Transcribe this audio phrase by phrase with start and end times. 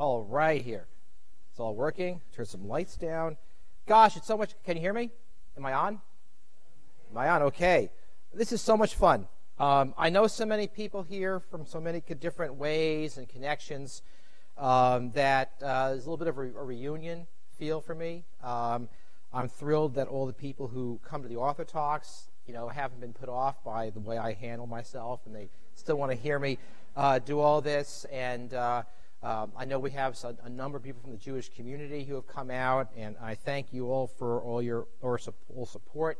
[0.00, 0.86] all right here.
[1.50, 2.22] It's all working.
[2.34, 3.36] Turn some lights down.
[3.86, 4.54] Gosh, it's so much.
[4.64, 5.10] Can you hear me?
[5.58, 6.00] Am I on?
[7.10, 7.42] Am I on?
[7.42, 7.90] Okay.
[8.32, 9.28] This is so much fun.
[9.58, 14.00] Um, I know so many people here from so many different ways and connections
[14.56, 17.26] um, that uh, there's a little bit of a, a reunion
[17.58, 18.24] feel for me.
[18.42, 18.88] Um,
[19.34, 23.02] I'm thrilled that all the people who come to the author talks, you know, haven't
[23.02, 26.38] been put off by the way I handle myself, and they still want to hear
[26.38, 26.56] me
[26.96, 28.06] uh, do all this.
[28.10, 28.84] And uh,
[29.22, 32.14] um, I know we have a, a, number of people from the Jewish community who
[32.14, 36.18] have come out, and I thank you all for all your all support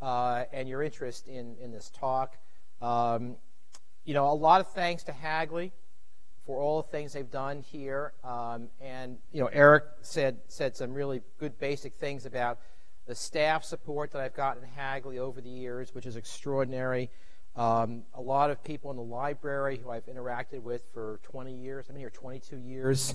[0.00, 2.36] uh, and your interest in, in this talk.
[2.80, 3.36] Um,
[4.04, 5.72] you know, a lot of thanks to Hagley
[6.44, 8.12] for all the things they've done here.
[8.24, 12.58] Um, and, you know, Eric said, said some really good basic things about
[13.06, 17.10] the staff support that I've gotten at Hagley over the years, which is extraordinary.
[17.54, 21.86] Um, a lot of people in the library who I've interacted with for 20 years.
[21.86, 23.14] I've been here 22 years.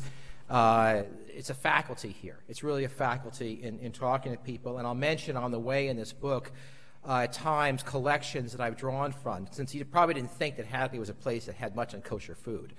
[0.49, 2.37] Uh, it's a faculty here.
[2.47, 4.77] It's really a faculty in, in talking to people.
[4.77, 6.51] And I'll mention on the way in this book,
[7.07, 10.99] uh, at times, collections that I've drawn from, since you probably didn't think that Hagley
[10.99, 12.73] was a place that had much on kosher food.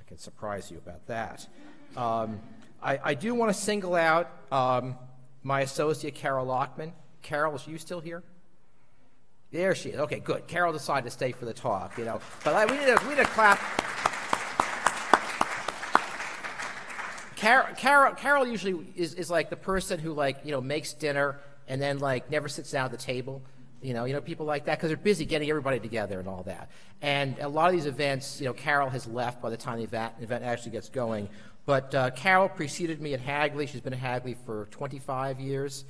[0.00, 1.46] I can surprise you about that.
[1.96, 2.40] Um,
[2.82, 4.96] I, I, do want to single out um,
[5.42, 6.92] my associate, Carol Lockman.
[7.22, 8.22] Carol, is you still here?
[9.52, 10.00] There she is.
[10.00, 10.46] Okay, good.
[10.46, 12.20] Carol decided to stay for the talk, you know.
[12.42, 13.60] But we, need a, we need a clap.
[17.36, 21.38] Carol, Carol, Carol usually is, is like the person who like you know makes dinner
[21.68, 23.42] and then like never sits down at the table.
[23.82, 26.44] You know, you know people like that because they're busy getting everybody together and all
[26.44, 26.70] that.
[27.02, 29.84] And a lot of these events, you know, Carol has left by the time the
[29.84, 31.28] event, event actually gets going.
[31.66, 33.66] But uh, Carol preceded me at Hagley.
[33.66, 35.84] She's been at Hagley for 25 years.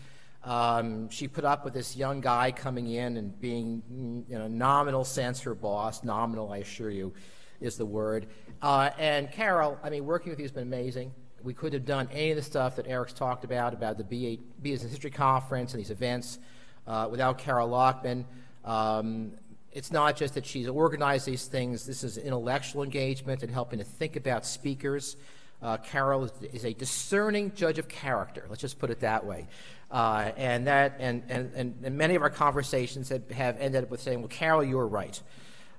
[0.44, 5.04] Um, she put up with this young guy coming in and being, in a nominal
[5.04, 6.02] sense, her boss.
[6.02, 7.12] Nominal, I assure you,
[7.60, 8.26] is the word.
[8.60, 11.12] Uh, and Carol, I mean, working with you has been amazing.
[11.42, 14.42] We could have done any of the stuff that Eric's talked about, about the BA,
[14.62, 16.38] Business History Conference and these events,
[16.86, 18.24] uh, without Carol Lockman.
[18.64, 19.32] Um,
[19.72, 23.84] it's not just that she's organized these things, this is intellectual engagement and helping to
[23.84, 25.16] think about speakers.
[25.62, 29.46] Uh, Carol is, is, a discerning judge of character, let's just put it that way.
[29.92, 34.00] Uh, and that and, and, and, many of our conversations have, have ended up with
[34.00, 35.20] saying, well, Carol, you were right.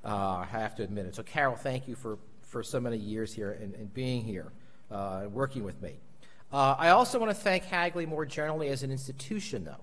[0.06, 1.16] Uh, I have to admit it.
[1.16, 4.52] So, Carol, thank you for, for so many years here and, and being here
[4.92, 5.96] uh, and working with me.
[6.52, 9.82] Uh, I also want to thank Hagley more generally as an institution, though.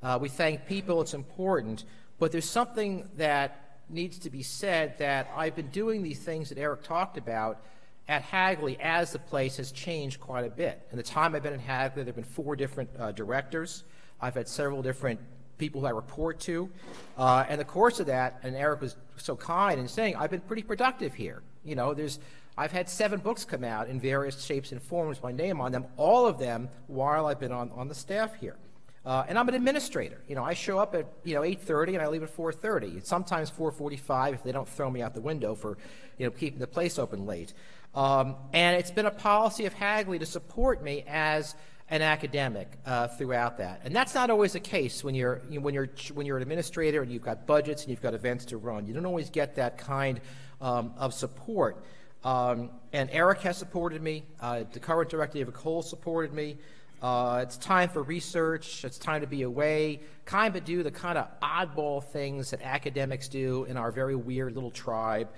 [0.00, 1.84] Uh, we thank people, it's important,
[2.20, 6.58] but there's something that needs to be said that I've been doing these things that
[6.58, 7.60] Eric talked about
[8.08, 10.86] at Hagley as the place has changed quite a bit.
[10.90, 13.84] In the time I've been at Hagley, there have been four different uh, directors.
[14.20, 15.20] I've had several different
[15.58, 16.70] people who I report to.
[17.16, 20.40] Uh, and the course of that, and Eric was so kind in saying, I've been
[20.40, 21.42] pretty productive here.
[21.64, 22.18] You know, there's,
[22.58, 25.86] I've had seven books come out in various shapes and forms, my name on them,
[25.96, 28.56] all of them while I've been on, on the staff here.
[29.04, 30.22] Uh, and I'm an administrator.
[30.28, 33.04] You know, I show up at you know 8:30 and I leave at 4:30.
[33.04, 35.76] Sometimes 4:45 if they don't throw me out the window for
[36.18, 37.52] you know keeping the place open late.
[37.94, 41.54] Um, and it's been a policy of Hagley to support me as
[41.90, 43.82] an academic uh, throughout that.
[43.84, 46.42] And that's not always the case when you're, you know, when, you're, when you're an
[46.42, 48.86] administrator and you've got budgets and you've got events to run.
[48.86, 50.20] You don't always get that kind
[50.62, 51.84] um, of support.
[52.24, 54.24] Um, and Eric has supported me.
[54.40, 56.56] Uh, the current director, David Cole, supported me.
[57.02, 58.84] Uh, it's time for research.
[58.84, 60.00] It's time to be away.
[60.24, 64.54] Kind of do the kind of oddball things that academics do in our very weird
[64.54, 65.28] little tribe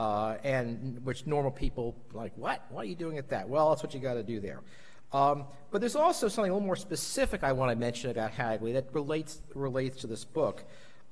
[0.00, 2.64] uh, and which normal people like, what?
[2.70, 3.50] Why are you doing it that?
[3.50, 4.62] Well, that's what you got to do there.
[5.12, 8.72] Um, but there's also something a little more specific I want to mention about Hagley
[8.72, 10.64] that relates relates to this book.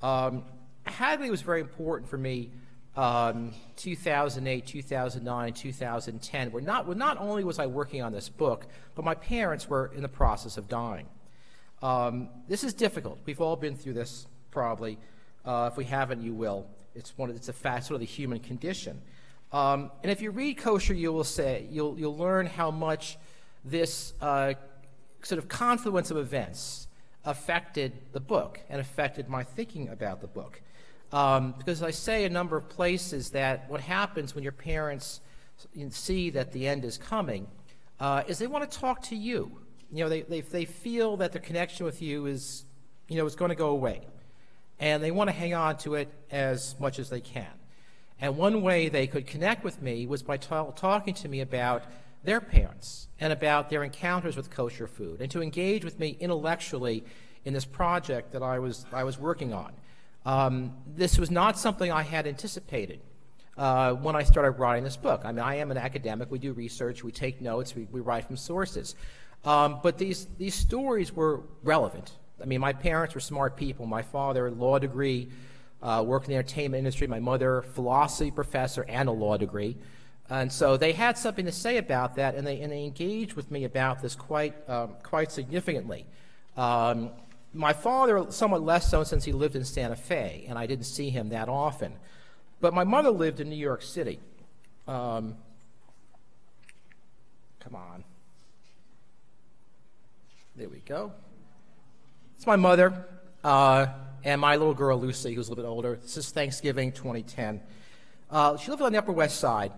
[0.02, 0.42] Um,
[0.84, 2.50] Hagley was very important for me.
[2.96, 6.50] Um, 2008, 2009, 2010.
[6.50, 10.00] Where not, not only was I working on this book, but my parents were in
[10.00, 11.08] the process of dying.
[11.82, 13.18] Um, this is difficult.
[13.26, 14.98] We've all been through this, probably.
[15.44, 16.66] Uh, if we haven't, you will.
[16.98, 17.30] It's one.
[17.30, 19.00] Of, it's a fact, sort of the human condition.
[19.52, 23.16] Um, and if you read kosher, you will say you'll you'll learn how much
[23.64, 24.54] this uh,
[25.22, 26.88] sort of confluence of events
[27.24, 30.60] affected the book and affected my thinking about the book.
[31.12, 35.20] Um, because I say a number of places that what happens when your parents
[35.90, 37.46] see that the end is coming
[37.98, 39.50] uh, is they want to talk to you.
[39.90, 42.64] You know, they, they, they feel that their connection with you is,
[43.08, 44.02] you know, is going to go away
[44.80, 47.46] and they want to hang on to it as much as they can.
[48.20, 51.84] And one way they could connect with me was by talking to me about
[52.24, 57.04] their parents and about their encounters with kosher food, and to engage with me intellectually
[57.44, 59.72] in this project that I was, I was working on.
[60.26, 63.00] Um, this was not something I had anticipated.
[63.58, 65.22] uh, when I started writing this book.
[65.24, 66.30] I mean, I am an academic.
[66.30, 68.94] We do research, we take notes, we, we write from sources.
[69.44, 72.12] Um, but these, these stories were relevant.
[72.40, 73.86] I mean, my parents were smart people.
[73.86, 75.28] My father, had a law degree,
[75.82, 77.06] uh, worked in the entertainment industry.
[77.06, 79.76] My mother, philosophy professor and a law degree.
[80.30, 83.50] And so they had something to say about that, and they, and they engaged with
[83.50, 86.04] me about this quite, um, quite significantly.
[86.56, 87.10] Um,
[87.54, 91.08] my father, somewhat less so since he lived in Santa Fe, and I didn't see
[91.08, 91.94] him that often.
[92.60, 94.18] But my mother lived in New York City.
[94.86, 95.36] Um,
[97.60, 98.04] come on.
[100.56, 101.12] There we go.
[102.38, 103.04] It's my mother
[103.42, 103.86] uh,
[104.22, 105.98] and my little girl Lucy, who's a little bit older.
[106.00, 107.60] This is Thanksgiving 2010.
[108.30, 109.72] Uh, she lived on the Upper West Side,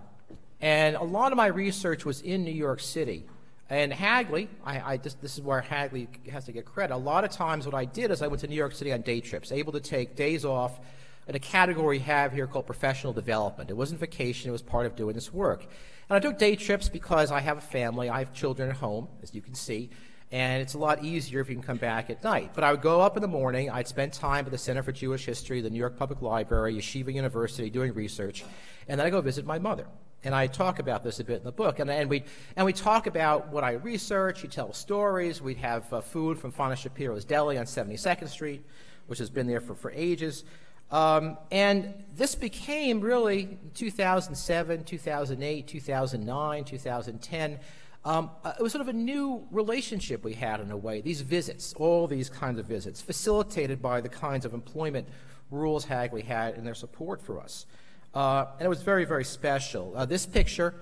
[0.61, 3.25] and a lot of my research was in New York City.
[3.71, 6.93] And Hagley, I, I just, this is where Hagley has to get credit.
[6.93, 9.01] A lot of times, what I did is I went to New York City on
[9.01, 10.81] day trips, able to take days off
[11.29, 13.71] in a category we have here called professional development.
[13.71, 15.62] It wasn't vacation, it was part of doing this work.
[16.11, 19.09] And I took day trips because I have a family, I have children at home,
[19.23, 19.89] as you can see,
[20.32, 22.53] and it's a lot easier if you can come back at night.
[22.55, 24.93] But I would go up in the morning, I'd spend time at the Center for
[24.93, 28.44] Jewish History, the New York Public Library, Yeshiva University, doing research,
[28.88, 29.87] and then I go visit my mother.
[30.23, 31.79] And I talk about this a bit in the book.
[31.79, 32.25] And, and, we,
[32.55, 34.43] and we talk about what I research.
[34.43, 35.41] You tell stories.
[35.41, 38.62] We'd have uh, food from Fine & Shapiro's Deli on 72nd Street,
[39.06, 40.44] which has been there for, for ages.
[40.91, 47.59] Um, and this became really 2007, 2008, 2009, 2010.
[48.05, 51.02] Um, uh, it was sort of a new relationship we had in a way.
[51.02, 55.06] These visits, all these kinds of visits, facilitated by the kinds of employment
[55.50, 57.67] rules Hagley had and their support for us.
[58.14, 59.93] Uh, and it was very, very special.
[59.94, 60.75] Uh, this picture,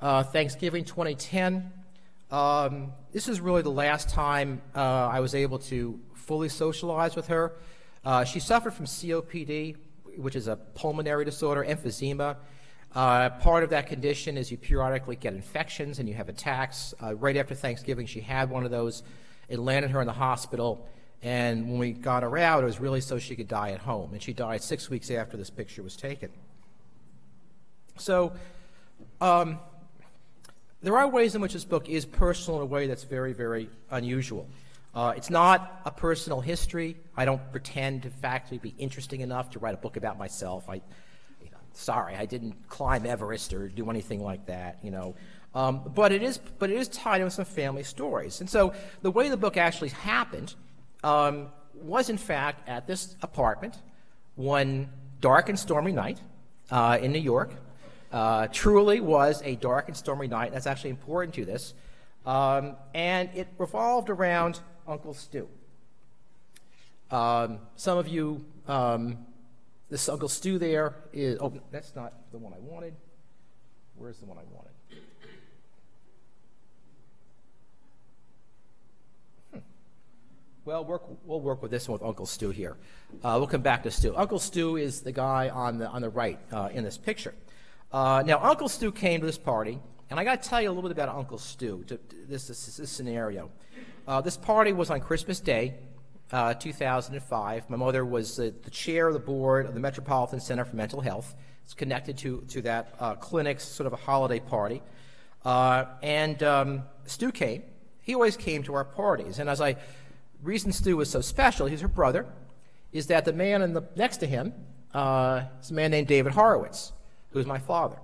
[0.00, 1.72] uh, Thanksgiving 2010,
[2.30, 7.26] um, this is really the last time uh, I was able to fully socialize with
[7.26, 7.54] her.
[8.04, 9.76] Uh, she suffered from COPD,
[10.16, 12.36] which is a pulmonary disorder, emphysema.
[12.94, 16.92] Uh, part of that condition is you periodically get infections and you have attacks.
[17.02, 19.02] Uh, right after Thanksgiving, she had one of those.
[19.48, 20.88] It landed her in the hospital,
[21.22, 24.12] and when we got her out, it was really so she could die at home.
[24.12, 26.30] And she died six weeks after this picture was taken.
[27.96, 28.32] So,
[29.20, 29.58] um,
[30.82, 33.68] there are ways in which this book is personal in a way that's very, very
[33.90, 34.48] unusual.
[34.94, 36.96] Uh, it's not a personal history.
[37.16, 40.68] I don't pretend to factually be interesting enough to write a book about myself.
[40.68, 40.80] I,
[41.72, 44.78] sorry, I didn't climb Everest or do anything like that.
[44.82, 45.14] You know,
[45.54, 48.40] um, but it is, but it is tied in with some family stories.
[48.40, 50.54] And so the way the book actually happened
[51.02, 53.76] um, was, in fact, at this apartment
[54.36, 54.88] one
[55.20, 56.18] dark and stormy night
[56.70, 57.50] uh, in New York.
[58.12, 60.52] Uh, truly was a dark and stormy night.
[60.52, 61.74] That's actually important to this.
[62.26, 65.48] Um, and it revolved around Uncle Stu.
[67.10, 68.44] Um, some of you,
[69.90, 72.94] this Uncle Stu there is, oh, that's not the one I wanted.
[73.96, 74.70] Where's the one I wanted?
[79.52, 79.58] Hmm.
[80.64, 82.76] Well, work, we'll work with this one with Uncle Stu here.
[83.24, 84.16] Uh, we'll come back to Stu.
[84.16, 87.34] Uncle Stu is the guy on the, on the right uh, in this picture.
[87.92, 90.72] Uh, now, Uncle Stu came to this party, and I got to tell you a
[90.72, 93.50] little bit about Uncle Stu, to, to this, this, this scenario.
[94.06, 95.74] Uh, this party was on Christmas Day,
[96.32, 97.70] uh, 2005.
[97.70, 101.00] My mother was uh, the chair of the board of the Metropolitan Center for Mental
[101.00, 101.34] Health.
[101.64, 104.82] It's connected to, to that uh, clinic's sort of a holiday party.
[105.44, 107.62] Uh, and um, Stu came.
[108.02, 109.38] He always came to our parties.
[109.38, 109.76] And as I,
[110.42, 112.26] reason Stu was so special, he's her brother,
[112.92, 114.52] is that the man in the, next to him
[114.94, 116.92] uh, is a man named David Horowitz,
[117.30, 117.96] who's my father.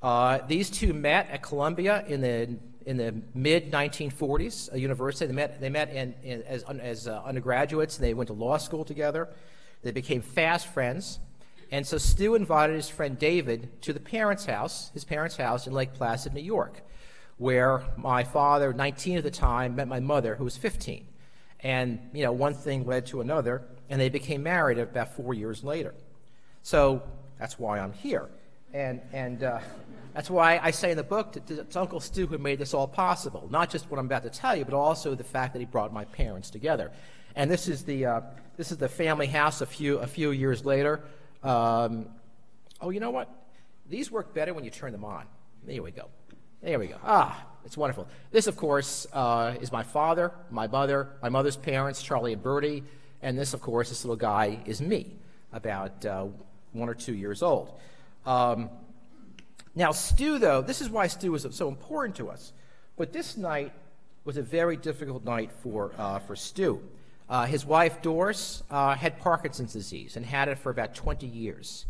[0.00, 2.56] Uh, these two met at Columbia in the
[2.88, 5.26] in the mid 1940s, a university.
[5.26, 8.56] They met, they met in, in, as, as uh, undergraduates, and they went to law
[8.56, 9.28] school together.
[9.82, 11.18] They became fast friends.
[11.70, 15.74] And so Stu invited his friend David to the parents' house, his parents' house in
[15.74, 16.80] Lake Placid, New York,
[17.36, 21.06] where my father, 19 at the time, met my mother, who was 15.
[21.60, 25.62] And, you know, one thing led to another, and they became married about four years
[25.62, 25.94] later.
[26.62, 27.02] So
[27.38, 28.30] that's why I'm here.
[28.72, 29.60] And, and uh,
[30.18, 32.88] that's why I say in the book that it's Uncle Stu who made this all
[32.88, 33.46] possible.
[33.52, 35.92] Not just what I'm about to tell you, but also the fact that he brought
[35.92, 36.90] my parents together.
[37.36, 38.20] And this is the, uh,
[38.56, 41.04] this is the family house a few, a few years later.
[41.44, 42.06] Um,
[42.80, 43.32] oh, you know what?
[43.88, 45.24] These work better when you turn them on.
[45.64, 46.08] There we go.
[46.64, 46.96] There we go.
[47.04, 48.08] Ah, it's wonderful.
[48.32, 52.82] This, of course, uh, is my father, my mother, my mother's parents, Charlie and Bertie.
[53.22, 55.14] And this, of course, this little guy is me,
[55.52, 56.26] about uh,
[56.72, 57.78] one or two years old.
[58.26, 58.68] Um,
[59.78, 62.52] now, Stu, though, this is why Stu was so important to us.
[62.96, 63.72] But this night
[64.24, 66.82] was a very difficult night for, uh, for Stu.
[67.28, 71.86] Uh, his wife, Doris, uh, had Parkinson's disease and had it for about 20 years.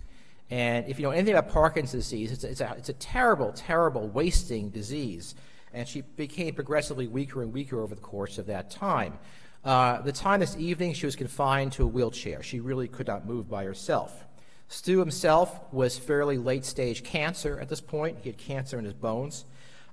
[0.51, 3.55] And if you know anything about Parkinson's disease, it's a, it's a, it's a terrible,
[3.55, 5.35] terrible, wasting disease.
[5.73, 9.19] And she became progressively weaker and weaker over the course of that time.
[9.65, 12.43] Uh, the time this evening, she was confined to a wheelchair.
[12.43, 14.27] She really could not move by herself.
[14.69, 18.19] Stu himself was fairly late stage cancer at this point.
[18.23, 19.47] He had cancer in his bones.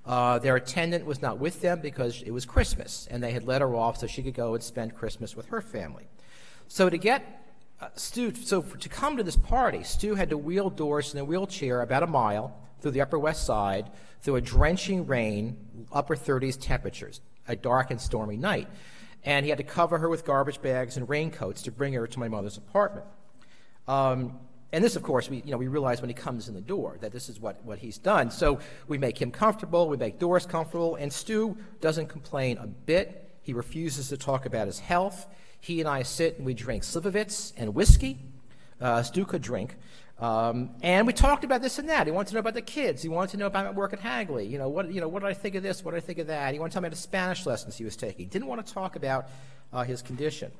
[0.04, 3.60] Uh, their attendant was not with them because it was Christmas, and they had let
[3.60, 6.06] her off so she could go and spend Christmas with her family.
[6.68, 7.42] So to get
[7.80, 11.20] uh, Stu, so for, to come to this party, Stu had to wheel Doris in
[11.20, 13.90] a wheelchair about a mile through the Upper West Side
[14.20, 15.56] through a drenching rain,
[15.92, 18.68] upper 30s temperatures, a dark and stormy night.
[19.24, 22.18] And he had to cover her with garbage bags and raincoats to bring her to
[22.18, 23.06] my mother's apartment.
[23.88, 24.38] Um,
[24.72, 26.98] and this, of course, we, you know, we realize when he comes in the door
[27.00, 28.30] that this is what, what he's done.
[28.30, 28.58] So
[28.88, 33.30] we make him comfortable, we make Doris comfortable, and Stu doesn't complain a bit.
[33.42, 35.26] He refuses to talk about his health.
[35.60, 38.18] He and I sit and we drink Slivovitz and whiskey.
[38.80, 39.76] Uh, Stu could drink.
[40.18, 42.06] Um, and we talked about this and that.
[42.06, 43.02] He wanted to know about the kids.
[43.02, 44.46] He wanted to know about my work at Hagley.
[44.46, 45.84] You know, what, you know, what did I think of this?
[45.84, 46.52] What did I think of that?
[46.52, 48.24] He wanted to tell me about the Spanish lessons he was taking.
[48.24, 49.28] He didn't want to talk about
[49.72, 50.50] uh, his condition.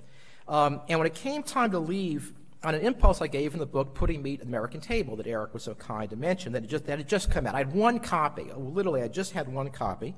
[0.47, 2.33] Um, and when it came time to leave,
[2.65, 5.27] on an impulse I gave in the book, Putting Meat at the American Table, that
[5.27, 7.55] Eric was so kind to mention, that it just, that had just come out.
[7.55, 8.51] I had one copy.
[8.57, 10.15] Literally, I just had one copy.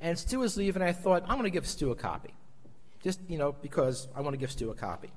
[0.00, 2.34] And Stu was leaving, and I thought, I'm going to give Stu a copy.
[3.02, 5.10] Just, you know, because I want to give Stu a copy.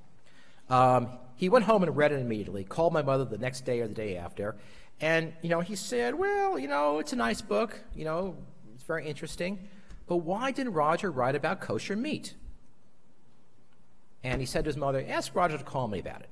[0.70, 3.88] Um, he went home and read it immediately, called my mother the next day or
[3.88, 4.56] the day after,
[5.02, 8.38] and, you know, he said, well, you know, it's a nice book, you know,
[8.76, 9.68] it's very interesting,
[10.08, 12.36] but why didn't Roger write about kosher meat?
[14.24, 16.30] And he said to his mother, ask Roger to call me about it.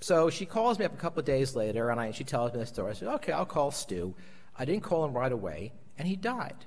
[0.00, 2.58] So she calls me up a couple of days later, and I, she tells me
[2.58, 2.90] the story.
[2.90, 4.14] I said, okay, I'll call Stu.
[4.58, 6.64] I didn't call him right away, and he died.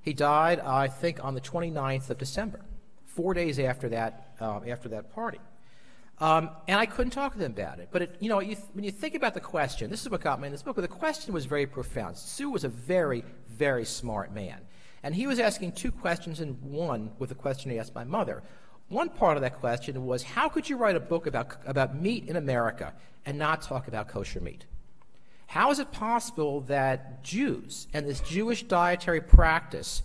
[0.00, 2.60] He died, I think, on the 29th of December,
[3.04, 5.40] four days after that, uh, after that party.
[6.18, 7.88] Um, and I couldn't talk to them about it.
[7.90, 10.22] But it, you know, you th- when you think about the question, this is what
[10.22, 10.76] got me in this book.
[10.76, 12.16] But the question was very profound.
[12.16, 14.60] Stu was a very, very smart man,
[15.02, 18.42] and he was asking two questions in one with the question he asked my mother.
[18.88, 22.28] One part of that question was how could you write a book about, about meat
[22.28, 22.92] in America
[23.24, 24.64] and not talk about kosher meat?
[25.48, 30.02] How is it possible that Jews and this Jewish dietary practice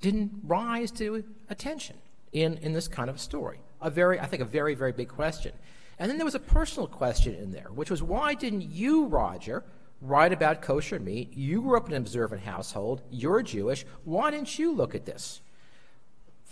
[0.00, 1.96] didn't rise to attention
[2.32, 3.58] in, in this kind of story?
[3.80, 5.52] A very, I think, a very, very big question.
[5.98, 9.64] And then there was a personal question in there, which was why didn't you, Roger,
[10.00, 11.32] write about kosher meat?
[11.34, 13.84] You grew up in an observant household, you're Jewish.
[14.04, 15.40] Why didn't you look at this?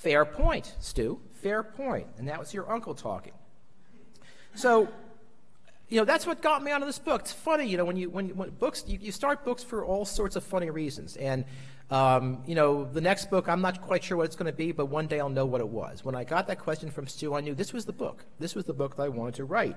[0.01, 1.21] Fair point, Stu.
[1.43, 2.07] Fair point.
[2.17, 3.35] And that was your uncle talking.
[4.55, 4.89] So,
[5.91, 7.21] you know, that's what got me onto this book.
[7.21, 10.07] It's funny, you know, when you when, when books you, you start books for all
[10.07, 11.17] sorts of funny reasons.
[11.17, 11.45] And
[11.91, 14.73] um, you know, the next book, I'm not quite sure what it's going to be,
[14.73, 16.03] but one day I'll know what it was.
[16.03, 18.25] When I got that question from Stu, I knew this was the book.
[18.39, 19.77] This was the book that I wanted to write.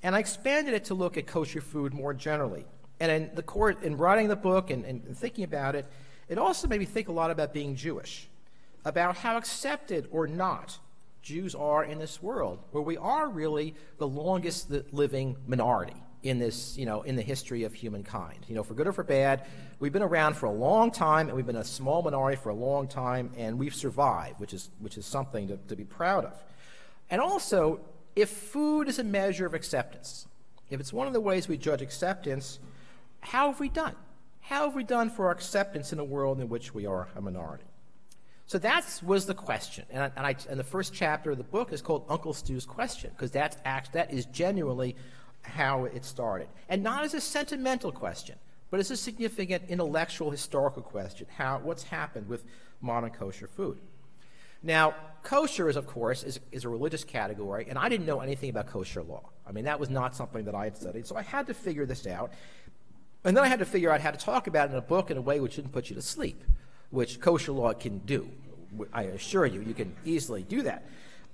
[0.00, 2.66] And I expanded it to look at kosher food more generally.
[3.00, 5.86] And in the court, in writing the book and, and thinking about it,
[6.28, 8.28] it also made me think a lot about being Jewish
[8.86, 10.78] about how accepted or not
[11.20, 16.78] Jews are in this world, where we are really the longest living minority in this,
[16.78, 18.46] you know, in the history of humankind.
[18.46, 19.44] You know, for good or for bad,
[19.80, 22.54] we've been around for a long time, and we've been a small minority for a
[22.54, 26.44] long time, and we've survived, which is which is something to, to be proud of.
[27.10, 27.80] And also,
[28.14, 30.28] if food is a measure of acceptance,
[30.70, 32.60] if it's one of the ways we judge acceptance,
[33.18, 33.96] how have we done?
[34.42, 37.20] How have we done for our acceptance in a world in which we are a
[37.20, 37.64] minority?
[38.46, 39.84] So that was the question.
[39.90, 43.10] And, and, I, and, the first chapter of the book is called Uncle Stu's Question,
[43.10, 43.56] because that's
[43.92, 44.94] that is genuinely
[45.42, 46.48] how it started.
[46.68, 48.36] And not as a sentimental question,
[48.70, 51.26] but as a significant intellectual, historical question.
[51.36, 52.44] How, what's happened with
[52.80, 53.78] modern kosher food?
[54.62, 58.50] Now, kosher is, of course, is, is a religious category, and I didn't know anything
[58.50, 59.28] about kosher law.
[59.46, 61.84] I mean, that was not something that I had studied, so I had to figure
[61.84, 62.32] this out.
[63.24, 65.10] And then I had to figure out how to talk about it in a book
[65.10, 66.42] in a way which didn't put you to sleep
[66.90, 68.28] which kosher law can do.
[68.92, 70.86] I assure you, you can easily do that.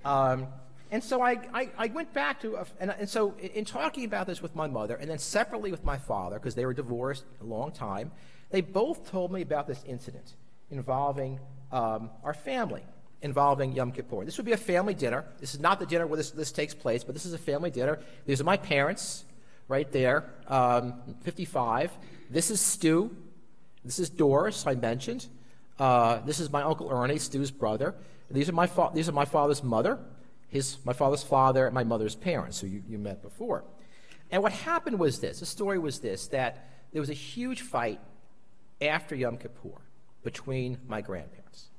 [0.05, 0.47] Um,
[0.91, 4.05] and so I, I, I, went back to, a, and, and, so in, in, talking
[4.05, 7.23] about this with my mother, and then separately with my father, because they were divorced
[7.41, 8.11] a long time,
[8.51, 10.33] they both told me about this incident
[10.69, 11.39] involving
[11.71, 12.83] um, our family,
[13.23, 14.23] involving Yom Kippur.
[14.23, 15.25] This would be a family dinner.
[15.39, 17.71] This is not the dinner where this, this takes place, but this is a family
[17.71, 17.99] dinner.
[18.27, 19.25] These are my parents,
[19.67, 21.91] right there, um, 55.
[22.29, 23.15] This is Stu.
[23.83, 25.27] This is Doris, I mentioned.
[25.79, 27.95] Uh, this is my uncle Ernie, Stu's brother.
[28.29, 29.99] These are my, fa- these are my father's mother,
[30.47, 33.63] his, my father's father, and my mother's parents, who you, you met before.
[34.31, 37.99] And what happened was this the story was this that there was a huge fight
[38.81, 39.81] after Yom Kippur
[40.23, 41.69] between my grandparents.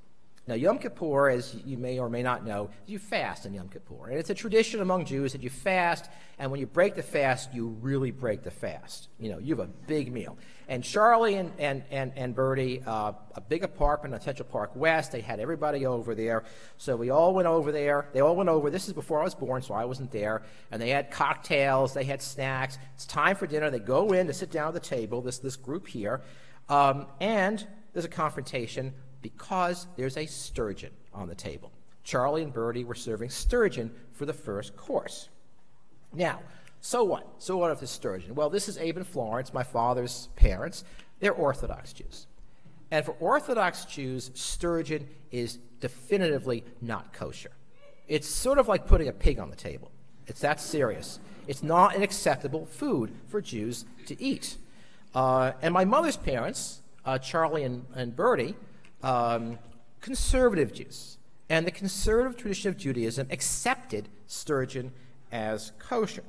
[0.47, 4.11] Now, Yom Kippur, as you may or may not know, you fast in Yom Kippur.
[4.11, 7.55] And it's a tradition among Jews that you fast, and when you break the fast,
[7.55, 9.09] you really break the fast.
[9.19, 10.37] You know, you have a big meal.
[10.69, 15.13] And Charlie and, and, and, and Bertie, uh, a big apartment on Central Park West,
[15.13, 16.45] they had everybody over there.
[16.79, 18.09] So we all went over there.
[18.13, 18.71] They all went over.
[18.71, 20.43] This is before I was born, so I wasn't there.
[20.71, 22.79] And they had cocktails, they had snacks.
[22.95, 23.71] It's time for dinner.
[23.71, 26.23] They go in to sit down at the table, this, this group here.
[26.69, 28.93] Um, and there's a confrontation
[29.23, 31.73] because there's a sturgeon on the table.
[32.05, 35.29] Charlie and Bertie were serving sturgeon for the first course.
[36.13, 36.41] Now,
[36.85, 37.27] so what?
[37.39, 38.35] So what of the sturgeon?
[38.35, 40.85] Well, this is Abe and Florence, my father's parents.
[41.19, 42.27] They're Orthodox Jews.
[42.91, 47.53] And for Orthodox Jews, sturgeon is definitively not kosher.
[48.07, 49.93] It's sort of like putting a pig on the table.
[50.27, 51.21] It's that serious.
[51.47, 54.59] It's not an acceptable food for Jews to eat.
[55.15, 58.57] Uh, and my mother's parents, uh, Charlie and, and Bertie,
[59.03, 59.59] um,
[60.03, 61.17] conservative Jews.
[61.49, 64.93] And the conservative tradition of Judaism accepted sturgeon
[65.33, 66.25] as kosher.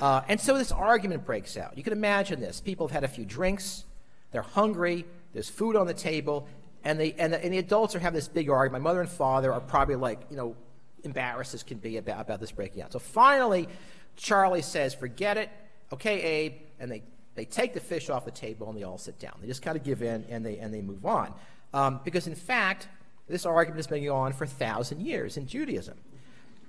[0.00, 1.76] Uh, and so this argument breaks out.
[1.76, 2.60] You can imagine this.
[2.60, 3.84] People have had a few drinks,
[4.30, 6.48] they're hungry, there's food on the table,
[6.84, 8.82] and, they, and, the, and the adults are having this big argument.
[8.82, 10.56] My mother and father are probably like, you know,
[11.04, 12.92] embarrassed as can be about, about this breaking out.
[12.92, 13.68] So finally,
[14.16, 15.50] Charlie says, forget it.
[15.92, 16.52] Okay, Abe.
[16.80, 17.02] And they,
[17.34, 19.34] they take the fish off the table and they all sit down.
[19.40, 21.32] They just kind of give in and they, and they move on.
[21.72, 22.88] Um, because in fact,
[23.28, 25.96] this argument has been going on for a thousand years in Judaism.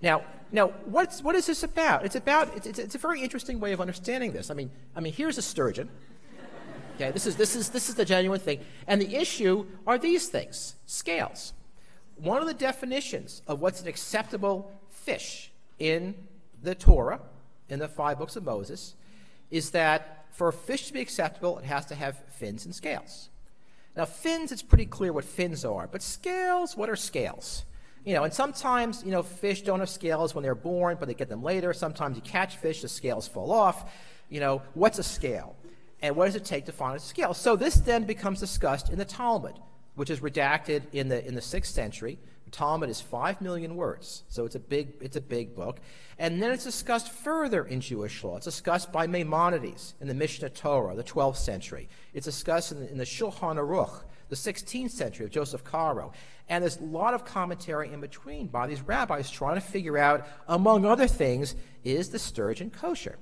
[0.03, 2.05] Now, now what's, what is this about?
[2.05, 4.51] It's about it's, it's, it's, a very interesting way of understanding this.
[4.51, 5.89] I mean, I mean, here's a sturgeon.
[6.95, 10.27] Okay, this is this is this is the genuine thing, and the issue are these
[10.27, 11.53] things: scales.
[12.17, 16.13] One of the definitions of what's an acceptable fish in
[16.62, 17.19] the Torah,
[17.69, 18.93] in the five books of Moses,
[19.50, 23.29] is that for a fish to be acceptable, it has to have fins and scales.
[23.95, 27.63] Now, fins, it's pretty clear what fins are, but scales, what are scales?
[28.05, 31.13] You know, and sometimes, you know, fish don't have scales when they're born, but they
[31.13, 31.74] get them later.
[31.74, 33.91] Sometimes you catch fish, the scales fall off.
[34.29, 35.55] You know, what's a scale?
[36.01, 37.33] And what does it take to find a scale?
[37.33, 39.57] So this then becomes discussed in the Talmud,
[39.95, 42.19] which is redacted in the, in the 6th century.
[42.43, 45.79] The Talmud is five million words, so it's a big it's a big book.
[46.20, 48.35] And then it's discussed further in Jewish law.
[48.35, 51.87] It's discussed by Maimonides in the Mishnah Torah, the 12th century.
[52.13, 56.12] It's discussed in the, in the Shulchan Aruch, the 16th century of Joseph Caro.
[56.50, 60.27] And there's a lot of commentary in between by these rabbis trying to figure out,
[60.48, 63.18] among other things, is the sturgeon kosher?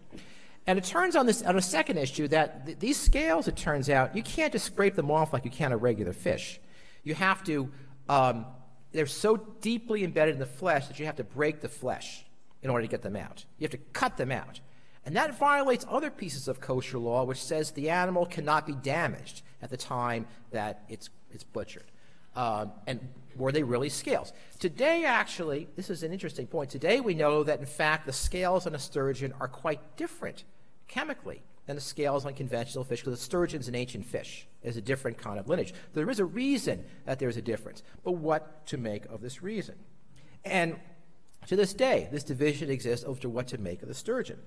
[0.67, 3.89] And it turns on this on a second issue that th- these scales, it turns
[3.89, 6.59] out, you can't just scrape them off like you can a regular fish.
[7.03, 7.71] You have to
[8.09, 8.45] um,
[8.91, 12.25] they're so deeply embedded in the flesh that you have to break the flesh
[12.61, 13.45] in order to get them out.
[13.57, 14.59] You have to cut them out.
[15.05, 19.41] And that violates other pieces of kosher law, which says the animal cannot be damaged
[19.61, 21.85] at the time that it's, it's butchered.
[22.35, 22.99] Um, and
[23.35, 24.31] were they really scales?
[24.59, 26.69] Today, actually, this is an interesting point.
[26.69, 30.43] Today, we know that, in fact, the scales on a sturgeon are quite different
[30.87, 34.47] chemically than the scales on conventional fish because the sturgeon's an ancient fish.
[34.63, 35.73] It's a different kind of lineage.
[35.93, 39.75] There is a reason that there's a difference, but what to make of this reason?
[40.45, 40.79] And
[41.47, 44.39] to this day, this division exists over what to make of the sturgeon.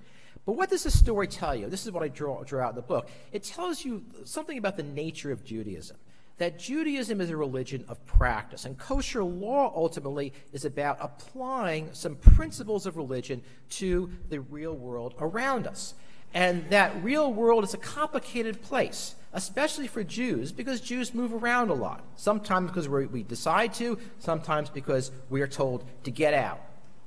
[0.45, 1.67] But what does the story tell you?
[1.67, 3.09] This is what I draw, draw out in the book.
[3.31, 5.97] It tells you something about the nature of Judaism.
[6.37, 12.17] That Judaism is a religion of practice, and kosher law ultimately is about applying some
[12.17, 15.93] principles of religion to the real world around us.
[16.33, 21.69] And that real world is a complicated place, especially for Jews, because Jews move around
[21.69, 22.03] a lot.
[22.17, 26.59] Sometimes because we decide to, sometimes because we are told to get out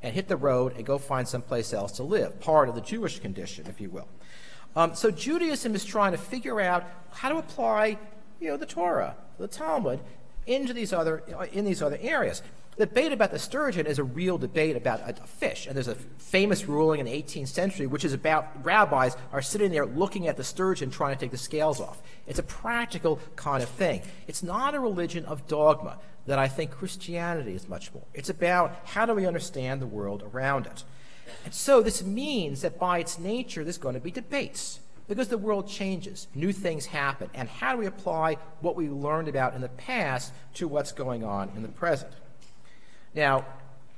[0.03, 3.19] and hit the road and go find someplace else to live, part of the Jewish
[3.19, 4.09] condition, if you will.
[4.77, 7.99] Um, so Judaism is trying to figure out how to apply,
[8.41, 10.01] you know, the Torah, the Talmud,
[10.47, 12.43] into these other in these other areas.
[12.77, 15.67] The debate about the sturgeon is a real debate about a, fish.
[15.67, 19.73] And there's a famous ruling in the 18th century, which is about rabbis are sitting
[19.73, 22.01] there looking at the sturgeon trying to take the scales off.
[22.29, 24.03] It's a practical kind of thing.
[24.29, 28.05] It's not a religion of dogma that I think Christianity is much more.
[28.13, 30.85] It's about how do we understand the world around it.
[31.45, 35.39] And so this means that by its nature, there's going to be debates because the
[35.39, 39.63] world changes, new things happen, and how do we apply what we learned about in
[39.63, 42.13] the past to what's going on in the present?
[43.15, 43.47] Now,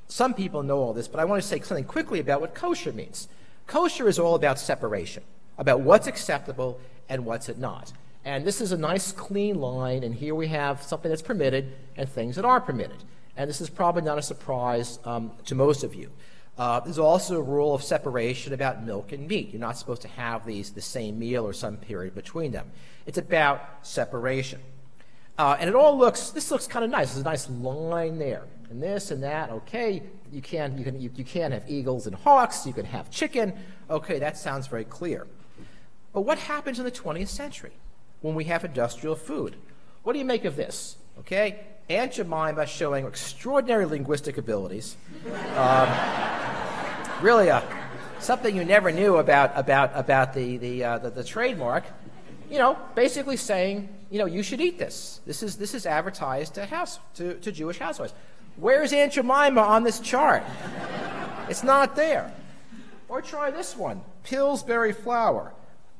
[0.07, 2.93] some people know all this, but I want to say something quickly about what kosher
[2.93, 3.27] means.
[3.67, 5.25] Kosher is all about separation,
[5.59, 7.93] about what's acceptable and what's not.
[8.31, 12.09] And this is a nice clean line, and here we have something that's permitted and
[12.09, 13.03] things that are permitted.
[13.37, 16.13] And this is probably not a surprise um, to most of you.
[16.57, 19.51] Uh, there's also a rule of separation about milk and meat.
[19.51, 22.71] You're not supposed to have these the same meal or some period between them.
[23.05, 24.61] It's about separation.
[25.37, 27.09] Uh, and it all looks, this looks kind of nice.
[27.09, 28.45] There's a nice line there.
[28.71, 30.05] And this and that, okay.
[30.31, 32.65] You can, you, can, you, you can have eagles and hawks.
[32.65, 33.55] You can have chicken.
[33.91, 35.27] Okay, that sounds very clear.
[36.13, 37.73] But what happens in the 20th century
[38.21, 39.57] when we have industrial food?
[40.03, 40.97] What do you make of this?
[41.21, 44.97] Okay, Aunt Jemima showing extraordinary linguistic abilities.
[45.57, 45.89] Um,
[47.21, 47.61] really, uh,
[48.21, 51.85] something you never knew about about about the the, uh, the, the trademark.
[52.51, 55.21] You know, basically saying, you know, you should eat this.
[55.27, 58.15] This is this is advertised to house to, to Jewish housewives.
[58.57, 60.43] Where's Aunt Jemima on this chart?
[61.49, 62.33] It's not there.
[63.09, 65.53] Or try this one, Pillsbury flour.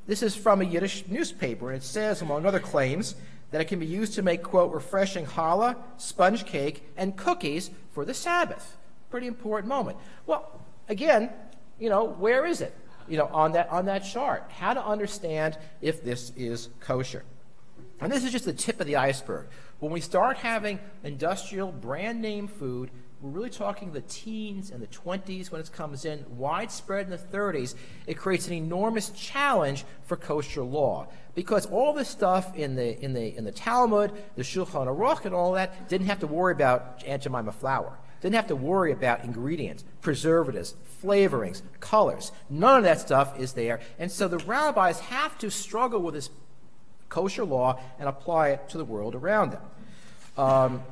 [0.07, 3.15] This is from a Yiddish newspaper, and it says, among other claims,
[3.51, 8.05] that it can be used to make, quote, refreshing challah, sponge cake, and cookies for
[8.05, 8.77] the Sabbath.
[9.09, 9.97] Pretty important moment.
[10.25, 11.29] Well, again,
[11.79, 12.73] you know, where is it?
[13.07, 14.49] You know, on that, on that chart.
[14.49, 17.23] How to understand if this is kosher.
[17.99, 19.47] And this is just the tip of the iceberg.
[19.79, 22.89] When we start having industrial brand name food
[23.21, 27.17] we're really talking the teens and the 20s when it comes in, widespread in the
[27.17, 27.75] 30s.
[28.07, 33.13] It creates an enormous challenge for kosher law because all this stuff in the, in
[33.13, 37.03] the, in the Talmud, the Shulchan Aruch, and all that didn't have to worry about
[37.05, 37.97] Aunt Jemima flour.
[38.21, 42.31] Didn't have to worry about ingredients, preservatives, flavorings, colors.
[42.49, 43.81] None of that stuff is there.
[43.99, 46.29] And so the rabbis have to struggle with this
[47.09, 49.61] kosher law and apply it to the world around them.
[50.37, 50.83] Um,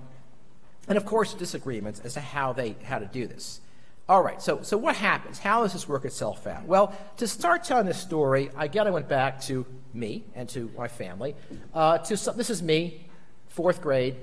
[0.90, 3.62] and of course disagreements as to how they how to do this.
[4.10, 5.38] All right, so so what happens?
[5.38, 6.66] How does this work itself out?
[6.66, 10.72] Well, to start telling this story, I again I went back to me and to
[10.76, 11.36] my family.
[11.74, 13.06] Uh, to some, this is me,
[13.48, 14.16] fourth grade.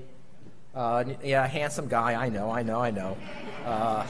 [0.75, 2.21] Uh, yeah, handsome guy.
[2.21, 3.17] I know, I know, I know.
[3.65, 4.05] Uh,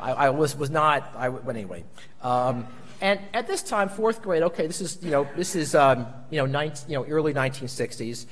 [0.00, 1.12] I, I, was was not.
[1.14, 1.84] I but anyway.
[2.22, 2.66] Um,
[3.00, 4.42] and at this time, fourth grade.
[4.42, 8.24] Okay, this is you know this is um, you know 19, you know early 1960s.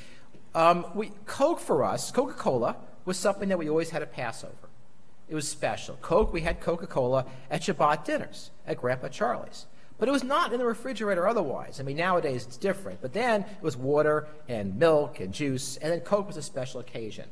[0.54, 4.68] Um, we Coke for us, Coca Cola was something that we always had at Passover.
[5.28, 5.96] It was special.
[6.02, 9.66] Coke, we had Coca Cola at Shabbat dinners at Grandpa Charlie's.
[9.98, 11.80] But it was not in the refrigerator otherwise.
[11.80, 13.00] I mean, nowadays it's different.
[13.00, 16.80] But then it was water and milk and juice, and then Coke was a special
[16.80, 17.24] occasion.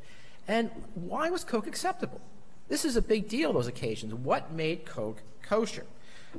[0.49, 2.21] And why was Coke acceptable?
[2.69, 4.15] This is a big deal, those occasions.
[4.15, 5.85] What made Coke kosher?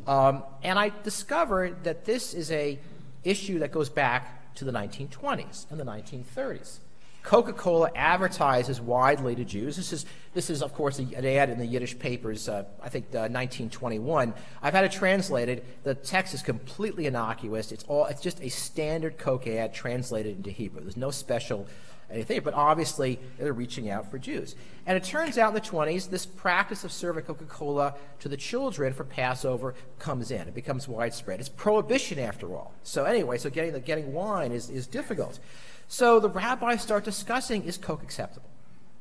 [0.08, 2.80] Um, and I discovered that this is a
[3.24, 6.80] issue that goes back to the 1920s and the 1930s.
[7.26, 9.76] Coca Cola advertises widely to Jews.
[9.76, 13.06] This is, this is of course, an ad in the Yiddish papers, uh, I think
[13.08, 14.32] uh, 1921.
[14.62, 15.66] I've had it translated.
[15.84, 17.72] The text is completely innocuous.
[17.72, 20.82] It's, all, it's just a standard Coke ad translated into Hebrew.
[20.82, 21.66] There's no special
[22.12, 24.56] anything, but obviously they're reaching out for Jews.
[24.86, 28.38] And it turns out in the 20s, this practice of serving Coca Cola to the
[28.38, 30.48] children for Passover comes in.
[30.48, 31.40] It becomes widespread.
[31.40, 32.74] It's prohibition after all.
[32.84, 35.40] So, anyway, so getting, the, getting wine is, is difficult.
[35.88, 38.50] So the rabbis start discussing is Coke acceptable?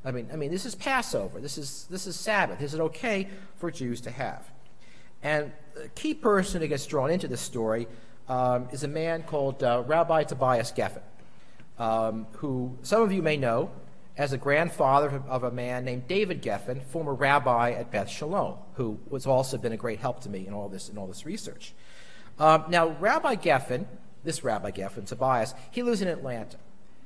[0.03, 1.39] I mean, I mean, this is Passover.
[1.39, 2.61] This is, this is Sabbath.
[2.61, 4.43] Is it okay for Jews to have?
[5.23, 7.87] And the key person who gets drawn into this story
[8.29, 11.01] um, is a man called uh, Rabbi Tobias Geffen,
[11.79, 13.71] um, who some of you may know
[14.17, 18.99] as a grandfather of a man named David Geffen, former rabbi at Beth Shalom, who
[19.11, 21.73] has also been a great help to me in all this, in all this research.
[22.39, 23.85] Um, now, Rabbi Geffen,
[24.23, 26.57] this Rabbi Geffen, Tobias, he lives in Atlanta.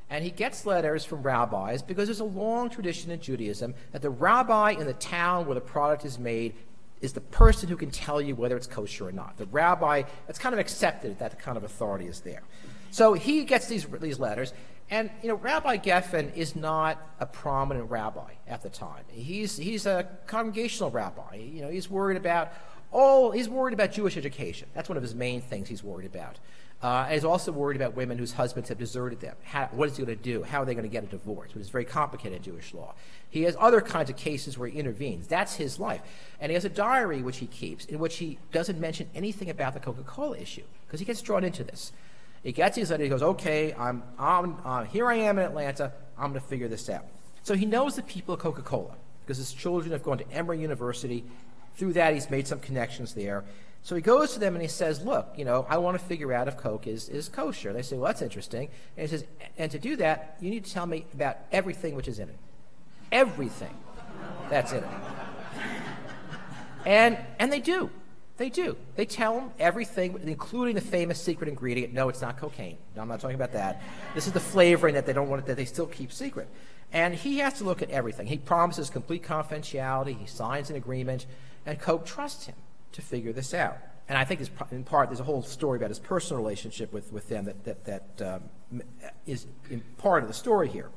[0.09, 4.09] And he gets letters from rabbis because there's a long tradition in Judaism that the
[4.09, 6.55] rabbi in the town where the product is made
[7.01, 9.37] is the person who can tell you whether it's kosher or not.
[9.37, 12.41] The rabbi, it's kind of accepted that kind of authority is there.
[12.91, 14.53] So he gets these, these letters,
[14.89, 19.03] and you know, Rabbi Geffen is not a prominent rabbi at the time.
[19.09, 21.35] He's, he's a congregational rabbi.
[21.35, 22.51] You know, he's worried about
[22.91, 24.67] all, he's worried about Jewish education.
[24.73, 26.39] That's one of his main things he's worried about.
[26.81, 29.35] Uh, and he's also worried about women whose husbands have deserted them.
[29.43, 30.43] How, what is he going to do?
[30.43, 31.53] How are they going to get a divorce?
[31.53, 32.93] Which is very complicated in Jewish law.
[33.29, 35.27] He has other kinds of cases where he intervenes.
[35.27, 36.01] That's his life.
[36.39, 39.73] And he has a diary which he keeps in which he doesn't mention anything about
[39.73, 41.91] the Coca Cola issue because he gets drawn into this.
[42.43, 43.05] He gets these letters.
[43.05, 45.91] He goes, okay, I'm, I'm, uh, here I am in Atlanta.
[46.17, 47.05] I'm going to figure this out.
[47.43, 50.61] So he knows the people of Coca Cola because his children have gone to Emory
[50.61, 51.25] University.
[51.75, 53.43] Through that, he's made some connections there.
[53.81, 56.33] So he goes to them and he says, Look, you know, I want to figure
[56.33, 57.73] out if Coke is, is kosher.
[57.73, 58.69] They say, Well, that's interesting.
[58.97, 59.25] And he says,
[59.57, 62.37] And to do that, you need to tell me about everything which is in it.
[63.11, 63.75] Everything
[64.49, 64.89] that's in it.
[66.85, 67.89] And, and they do.
[68.37, 68.77] They do.
[68.95, 71.93] They tell him everything, including the famous secret ingredient.
[71.93, 72.77] No, it's not cocaine.
[72.95, 73.81] No, I'm not talking about that.
[74.15, 76.47] This is the flavoring that they don't want that they still keep secret.
[76.93, 78.27] And he has to look at everything.
[78.27, 80.17] He promises complete confidentiality.
[80.17, 81.25] He signs an agreement,
[81.65, 82.55] and Coke trusts him
[82.91, 83.78] to figure this out.
[84.08, 87.30] And I think in part there's a whole story about his personal relationship with, with
[87.30, 88.82] them that, that, that um,
[89.28, 89.45] is
[89.97, 90.89] part of the story here.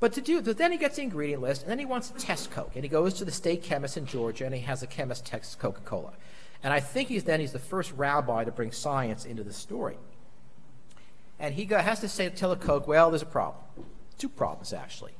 [0.00, 2.18] But to do, but then he gets the ingredient list, and then he wants to
[2.18, 4.86] test Coke, and he goes to the state chemist in Georgia, and he has a
[4.86, 6.12] chemist test Coca-Cola.
[6.62, 9.96] And I think he's then he's the first rabbi to bring science into the story.
[11.38, 13.64] And he has to say tell a Coke, well, there's a problem.
[14.18, 15.12] Two problems actually.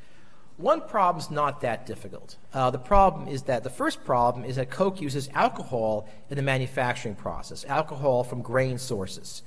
[0.56, 2.36] One problem's not that difficult.
[2.52, 6.42] Uh, the problem is that the first problem is that Coke uses alcohol in the
[6.42, 9.42] manufacturing process, alcohol from grain sources,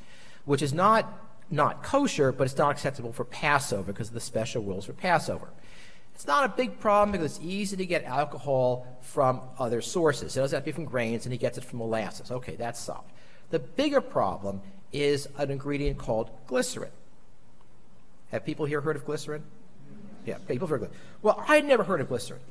[0.45, 4.61] which is not not kosher, but it's not acceptable for Passover because of the special
[4.61, 5.47] rules for Passover.
[6.13, 10.35] It's not a big problem because it's easy to get alcohol from other sources.
[10.35, 12.31] It doesn't have to be from grains, and he gets it from molasses.
[12.31, 13.11] Okay, that's solved.
[13.51, 16.91] The bigger problem is an ingredient called glycerin.
[18.31, 19.43] Have people here heard of glycerin?
[20.27, 20.91] Yeah, heard of glycerin.
[21.21, 22.41] Well, I had never heard of glycerin.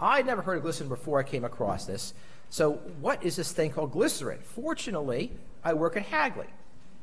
[0.00, 2.14] I had never heard of glycerin before I came across this.
[2.48, 4.38] So, what is this thing called glycerin?
[4.40, 5.30] Fortunately,
[5.62, 6.48] I work at Hagley,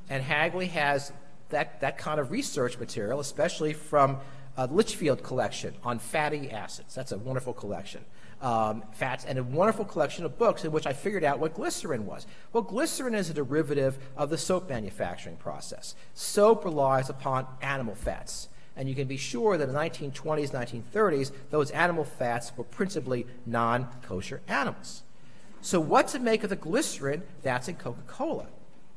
[0.09, 1.13] and Hagley has
[1.49, 4.17] that, that kind of research material, especially from
[4.57, 6.95] a Litchfield collection on fatty acids.
[6.95, 8.03] That's a wonderful collection
[8.41, 12.05] um, fats, and a wonderful collection of books in which I figured out what glycerin
[12.05, 12.25] was.
[12.53, 15.95] Well, glycerin is a derivative of the soap manufacturing process.
[16.13, 18.49] Soap relies upon animal fats.
[18.79, 23.27] And you can be sure that in the 1920s, 1930s, those animal fats were principally
[23.45, 25.03] non kosher animals.
[25.59, 28.47] So, what to make of the glycerin that's in Coca Cola?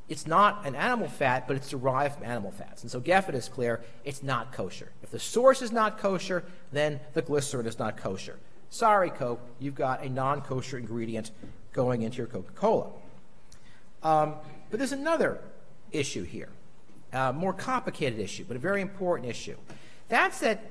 [0.08, 2.82] It's not an animal fat, but it's derived from animal fats.
[2.82, 4.92] And so Geffen is clear it's not kosher.
[5.02, 8.38] If the source is not kosher, then the glycerin is not kosher.
[8.70, 11.32] Sorry, Coke, you've got a non kosher ingredient
[11.72, 12.86] going into your Coca Cola.
[14.04, 14.36] Um,
[14.70, 15.40] but there's another
[15.90, 16.50] issue here,
[17.12, 19.56] a more complicated issue, but a very important issue.
[20.08, 20.62] That's that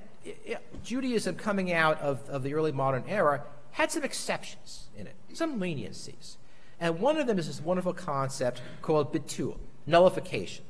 [0.84, 5.60] Judaism coming out of, of the early modern era had some exceptions in it, some
[5.60, 6.36] leniencies.
[6.80, 10.66] And one of them is this wonderful concept called bitul, nullification,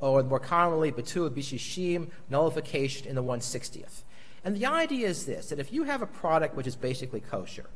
[0.00, 4.02] or more commonly, bitul bishishim, nullification in the 160th.
[4.44, 7.66] And the idea is this that if you have a product which is basically kosher,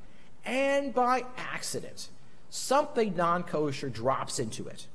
[0.45, 2.09] and by accident,
[2.51, 4.87] something non kosher drops into it,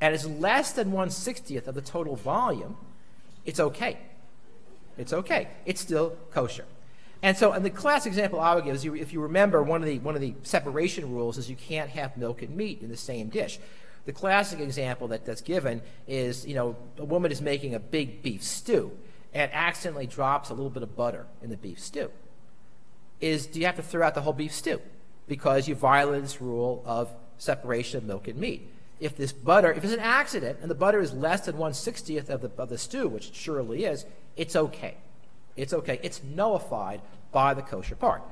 [0.00, 2.76] and it's less than 160th of the total volume,
[3.44, 3.98] it's okay.
[4.96, 5.48] It's okay.
[5.64, 6.64] It's still kosher.
[7.22, 9.82] And so, and the class example I would give is, you, if you remember, one
[9.82, 12.88] of the one of the separation rules is you can't have milk and meat in
[12.90, 13.58] the same dish.
[14.04, 18.22] The classic example that, that's given is, you know, a woman is making a big
[18.22, 18.92] beef stew,
[19.34, 22.10] and accidentally drops a little bit of butter in the beef stew,
[23.20, 24.80] is do you have to throw out the whole beef stew
[25.26, 28.70] because you violated this rule of separation of milk and meat?
[29.00, 32.40] If this butter, if it's an accident and the butter is less than 160th of
[32.40, 34.04] the, of the stew, which it surely is,
[34.36, 34.96] it's okay.
[35.56, 36.00] It's okay.
[36.02, 37.00] It's nullified
[37.32, 38.22] by the kosher part.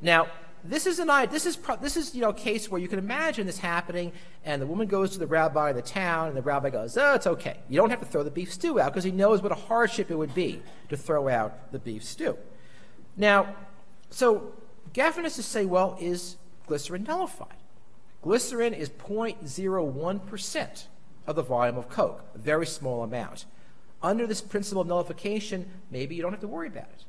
[0.00, 0.28] Now,
[0.62, 3.46] this is an this is this is you know a case where you can imagine
[3.46, 4.12] this happening,
[4.44, 7.14] and the woman goes to the rabbi in the town, and the rabbi goes, "Oh,
[7.14, 7.56] it's okay.
[7.70, 10.10] You don't have to throw the beef stew out because he knows what a hardship
[10.10, 12.36] it would be to throw out the beef stew."
[13.16, 13.54] Now,
[14.10, 14.52] so
[14.92, 17.59] Geffen is to say, well, is glycerin nullified?
[18.22, 20.88] Glycerin is 0.01 percent
[21.26, 23.46] of the volume of Coke, a very small amount.
[24.02, 27.04] Under this principle of nullification, maybe you don't have to worry about it.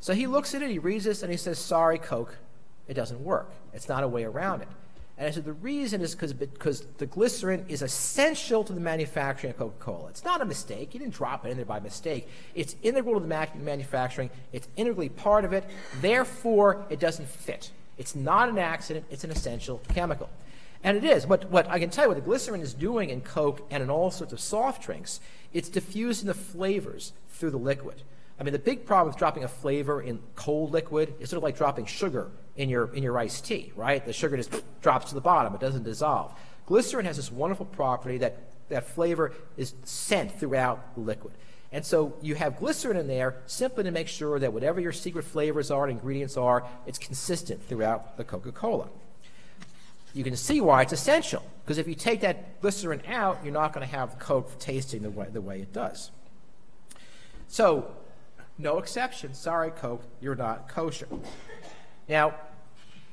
[0.00, 2.36] So he looks at it, he reads this, and he says, Sorry, Coke,
[2.88, 3.50] it doesn't work.
[3.72, 4.68] It's not a way around it.
[5.16, 9.58] And I said the reason is because the glycerin is essential to the manufacturing of
[9.58, 10.08] Coca Cola.
[10.08, 10.92] It's not a mistake.
[10.92, 12.28] You didn't drop it in there by mistake.
[12.56, 15.64] It's integral to the manufacturing, it's integrally part of it.
[16.00, 17.70] Therefore, it doesn't fit.
[17.98, 20.28] It's not an accident, it's an essential chemical.
[20.82, 21.26] And it is.
[21.26, 23.90] What, what I can tell you what the glycerin is doing in Coke and in
[23.90, 25.20] all sorts of soft drinks,
[25.52, 28.02] it's diffusing the flavors through the liquid.
[28.38, 31.42] I mean, the big problem with dropping a flavor in cold liquid is sort of
[31.44, 34.04] like dropping sugar in your, in your iced tea, right?
[34.04, 34.52] The sugar just
[34.82, 36.34] drops to the bottom, it doesn't dissolve.
[36.66, 41.34] Glycerin has this wonderful property that that flavor is sent throughout the liquid.
[41.74, 45.24] And so you have glycerin in there simply to make sure that whatever your secret
[45.24, 48.88] flavors are and ingredients are, it's consistent throughout the Coca Cola.
[50.14, 53.72] You can see why it's essential, because if you take that glycerin out, you're not
[53.72, 56.12] going to have Coke tasting the way, the way it does.
[57.48, 57.92] So
[58.56, 59.34] no exception.
[59.34, 61.08] Sorry, Coke, you're not kosher.
[62.08, 62.34] Now,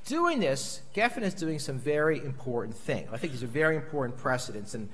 [0.05, 3.09] doing this, Geffen is doing some very important things.
[3.11, 4.87] I think these are very important precedents, and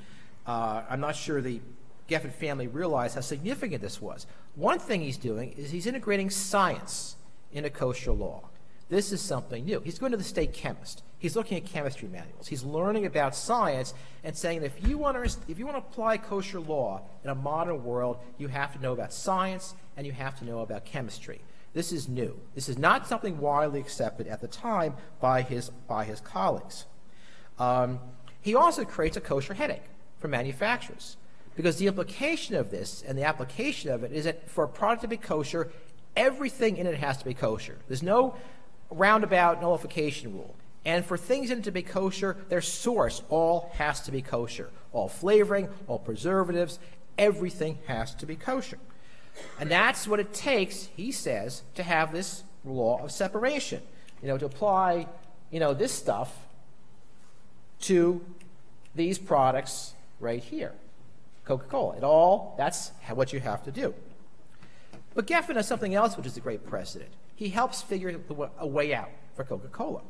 [0.45, 1.59] uh, I'm not sure the
[2.07, 4.25] Geffen family realized how significant this was.
[4.55, 7.15] One thing he's doing is he's integrating science
[7.51, 8.43] into kosher law.
[8.89, 9.81] This is something new.
[9.81, 11.03] He's going to the state chemist.
[11.19, 12.47] He's looking at chemistry manuals.
[12.47, 13.93] He's learning about science
[14.23, 17.29] and saying that if you want to, if you want to apply kosher law in
[17.29, 20.85] a modern world, you have to know about science and you have to know about
[20.85, 21.41] chemistry.
[21.73, 22.39] This is new.
[22.55, 26.85] This is not something widely accepted at the time by his, by his colleagues.
[27.59, 27.99] Um,
[28.41, 29.83] he also creates a kosher headache
[30.19, 31.17] for manufacturers
[31.57, 35.01] because the implication of this and the application of it is that for a product
[35.01, 35.69] to be kosher,
[36.17, 37.77] Everything in it has to be kosher.
[37.87, 38.35] There's no
[38.89, 40.55] roundabout nullification rule.
[40.83, 44.71] And for things in it to be kosher, their source all has to be kosher.
[44.93, 46.79] All flavoring, all preservatives,
[47.19, 48.79] everything has to be kosher.
[49.59, 53.83] And that's what it takes, he says, to have this law of separation.
[54.23, 55.05] You know, to apply,
[55.51, 56.35] you know, this stuff
[57.81, 58.25] to
[58.95, 60.73] these products right here.
[61.47, 61.95] Coca-Cola.
[61.97, 63.93] It all, that's what you have to do.
[65.15, 67.11] But Geffen has something else which is a great precedent.
[67.35, 68.19] He helps figure
[68.59, 70.01] a way out for Coca Cola.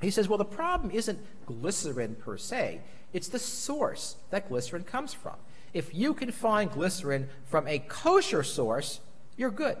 [0.00, 2.80] He says, well, the problem isn't glycerin per se,
[3.12, 5.36] it's the source that glycerin comes from.
[5.72, 9.00] If you can find glycerin from a kosher source,
[9.36, 9.76] you're good.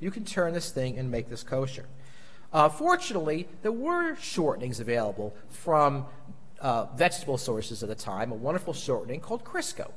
[0.00, 1.86] You can turn this thing and make this kosher.
[2.52, 6.06] Uh, fortunately, there were shortenings available from
[6.60, 9.90] uh, vegetable sources at the time, a wonderful shortening called Crisco,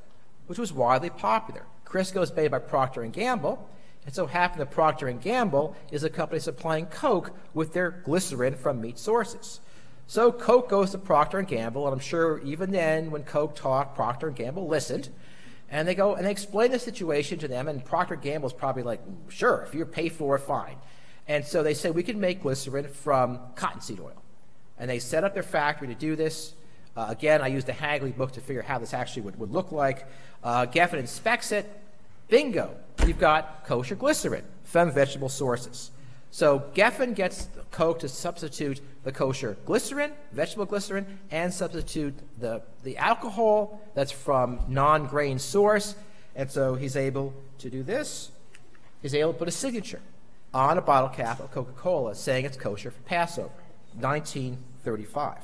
[0.50, 1.64] which was widely popular.
[1.86, 3.70] Crisco is made by Procter & Gamble,
[4.04, 8.56] and so happened that Procter & Gamble is a company supplying Coke with their glycerin
[8.56, 9.60] from meat sources.
[10.08, 13.96] So Coke goes to Procter & Gamble, and I'm sure even then when Coke talked,
[13.96, 15.10] Procter & Gamble listened.
[15.70, 18.82] And they go and they explain the situation to them, and Procter & Gamble's probably
[18.82, 20.78] like, sure, if you pay for it, fine.
[21.28, 24.24] And so they say, we can make glycerin from cottonseed oil.
[24.80, 26.56] And they set up their factory to do this.
[26.96, 29.52] Uh, again, I used a Hagley book to figure out how this actually would, would
[29.52, 30.06] look like.
[30.44, 31.66] Uh, Geffen inspects it,
[32.28, 32.76] Bingo,
[33.06, 35.92] you've got kosher glycerin from vegetable sources.
[36.32, 42.98] So Geffen gets Coke to substitute the kosher glycerin, vegetable glycerin, and substitute the, the
[42.98, 45.96] alcohol that's from non-grain source.
[46.36, 48.32] And so he's able to do this.
[49.02, 50.02] He's able to put a signature
[50.54, 53.50] on a bottle cap of Coca-Cola saying it's kosher for Passover,
[54.00, 55.38] 1935.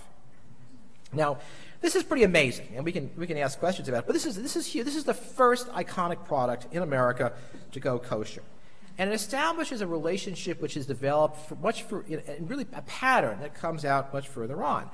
[1.13, 1.37] Now,
[1.81, 4.07] this is pretty amazing, and we can, we can ask questions about it.
[4.07, 7.33] But this is, this, is here, this is the first iconic product in America
[7.71, 8.41] to go kosher.
[8.97, 13.39] And it establishes a relationship which is developed for much for, and really a pattern
[13.41, 14.89] that comes out much further on.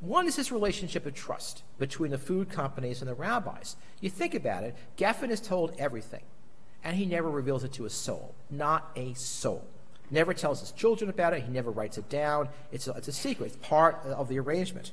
[0.00, 3.76] One is this relationship of trust between the food companies and the rabbis.
[4.00, 6.22] You think about it, Geffen is told everything,
[6.84, 8.34] and he never reveals it to a soul.
[8.50, 9.66] Not a soul.
[10.10, 12.50] Never tells his children about it, he never writes it down.
[12.70, 14.92] It's a, it's a secret, it's part of the arrangement.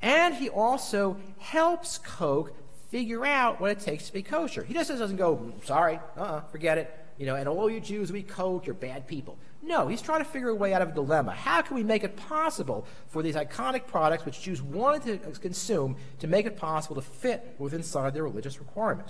[0.00, 2.52] And he also helps Coke
[2.90, 4.64] figure out what it takes to be kosher.
[4.64, 6.94] He just doesn't go, mm, sorry, uh-uh, forget it.
[7.18, 9.38] You know, and all you Jews we Coke, you're bad people.
[9.60, 11.32] No, he's trying to figure a way out of a dilemma.
[11.32, 15.96] How can we make it possible for these iconic products which Jews wanted to consume
[16.20, 19.08] to make it possible to fit within inside their religious requirement?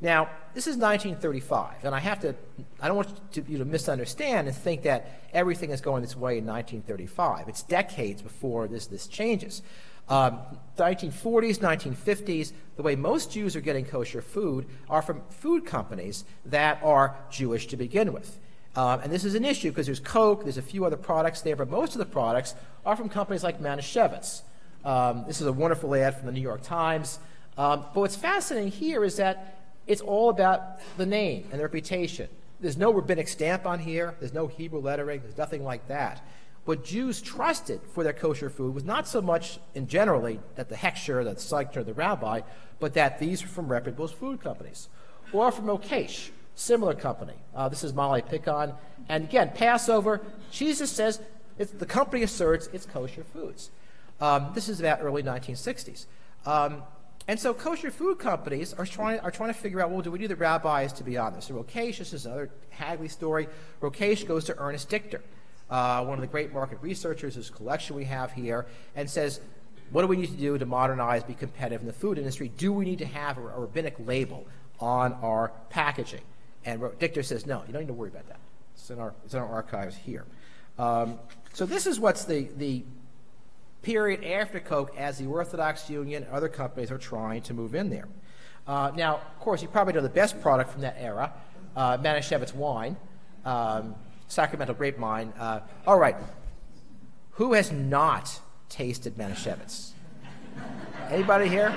[0.00, 2.34] Now, this is 1935, and I have to,
[2.80, 6.16] I don't want you to, you to, misunderstand and think that everything is going this
[6.16, 7.48] way in 1935.
[7.48, 9.62] It's decades before this, this changes.
[10.08, 10.40] Um,
[10.76, 16.80] 1940s, 1950s, the way most Jews are getting kosher food are from food companies that
[16.82, 18.38] are Jewish to begin with.
[18.76, 21.56] Um, and this is an issue because there's Coke, there's a few other products there,
[21.56, 22.54] but most of the products
[22.84, 24.42] are from companies like Manischewitz.
[24.84, 27.18] Um, this is a wonderful ad from the New York Times.
[27.58, 32.28] Um, but what's fascinating here is that it's all about the name and the reputation.
[32.60, 36.22] There's no rabbinic stamp on here, there's no Hebrew lettering, there's nothing like that.
[36.64, 40.74] What Jews trusted for their kosher food was not so much, in generally, that the
[40.74, 42.40] hechsher, the Seichter, the rabbi,
[42.80, 44.88] but that these were from reputable food companies.
[45.32, 47.34] Or from Rokeach, similar company.
[47.54, 48.74] Uh, this is Molly Picon.
[49.08, 51.20] And again, Passover, Jesus says,
[51.56, 53.70] the company asserts it's kosher foods.
[54.20, 56.06] Um, this is about early 1960s.
[56.44, 56.82] Um,
[57.28, 60.18] and so kosher food companies are trying, are trying to figure out, well, do we
[60.18, 61.46] need the rabbis to be on this?
[61.46, 63.48] So Rokeach, this is another Hagley story.
[63.80, 65.22] Rokeach goes to Ernest Dichter,
[65.70, 69.40] uh, one of the great market researchers whose collection we have here, and says,
[69.90, 72.50] what do we need to do to modernize, be competitive in the food industry?
[72.56, 74.46] Do we need to have a, a rabbinic label
[74.80, 76.22] on our packaging?
[76.64, 78.40] And Dichter says, no, you don't need to worry about that.
[78.74, 80.24] It's in our, it's in our archives here.
[80.78, 81.18] Um,
[81.52, 82.84] so this is what's the, the
[83.86, 87.88] period after Coke as the Orthodox Union and other companies are trying to move in
[87.88, 88.08] there.
[88.66, 91.32] Uh, now, of course, you probably know the best product from that era,
[91.76, 92.96] uh, Manischewitz wine,
[93.44, 93.94] um,
[94.26, 95.32] Sacramento grape wine.
[95.38, 96.16] Uh, all right,
[97.30, 99.92] who has not tasted Manischewitz?
[101.08, 101.72] Anybody here?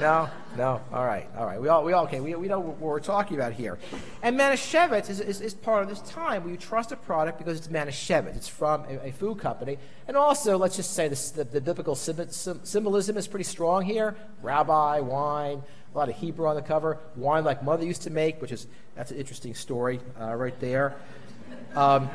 [0.00, 0.30] No?
[0.56, 0.80] No?
[0.92, 1.28] All right.
[1.36, 1.60] All right.
[1.60, 2.20] We all, we all okay.
[2.20, 3.78] We, we know what we're talking about here.
[4.22, 7.58] And Manischewitz is, is, is part of this time where you trust a product because
[7.58, 8.36] it's Manischewitz.
[8.36, 9.78] It's from a, a food company.
[10.08, 14.16] And also, let's just say this, the, the biblical symbolism is pretty strong here.
[14.42, 15.62] Rabbi, wine,
[15.94, 16.98] a lot of Hebrew on the cover.
[17.16, 20.96] Wine like mother used to make, which is, that's an interesting story uh, right there.
[21.76, 22.10] Um,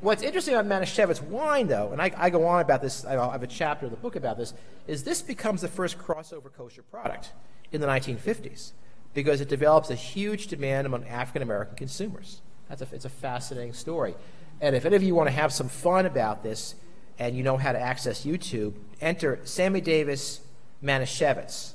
[0.00, 3.42] What's interesting about Manischewitz wine, though, and I, I, go on about this, I have
[3.42, 4.54] a chapter of the book about this,
[4.86, 7.32] is this becomes the first crossover kosher product
[7.72, 8.72] in the 1950s.
[9.12, 12.40] because it develops a huge demand among African American consumers.
[12.68, 14.14] That's a, it's a fascinating story.
[14.60, 16.76] And if any of you want to have some fun about this
[17.18, 20.42] and you know how to access YouTube, enter Sammy Davis
[20.82, 21.72] Manischewitz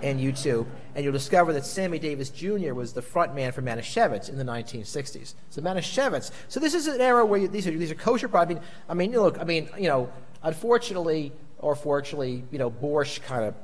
[0.00, 0.66] in YouTube,
[0.96, 2.72] and you'll discover that Sammy Davis Jr.
[2.72, 5.34] was the front man for Manischewitz in the 1960s.
[5.50, 6.30] So Manischewitz.
[6.48, 8.64] So this is an era where you, these are these are kosher products.
[8.88, 10.10] I mean, look, I mean, you know,
[10.42, 13.54] unfortunately or fortunately, you know, borscht kind of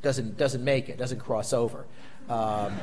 [0.00, 1.84] doesn't doesn't make it, doesn't cross over.
[2.30, 2.74] Um,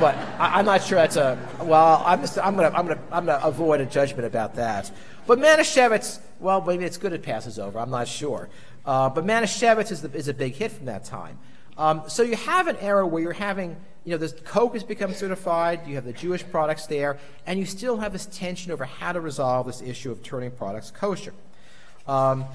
[0.00, 2.02] but I, am not sure that's a well.
[2.04, 4.90] I'm just, I'm gonna I'm gonna I'm gonna avoid a judgment about that.
[5.28, 7.78] But Manischewitz, well, maybe it's good it passes over.
[7.78, 8.48] I'm not sure.
[8.84, 11.38] Uh, but Manischewitz is, the, is a big hit from that time.
[11.78, 15.14] Um, so you have an era where you're having, you know, this Coke has become
[15.14, 19.12] certified, you have the Jewish products there, and you still have this tension over how
[19.12, 21.32] to resolve this issue of turning products kosher.
[22.08, 22.46] Um,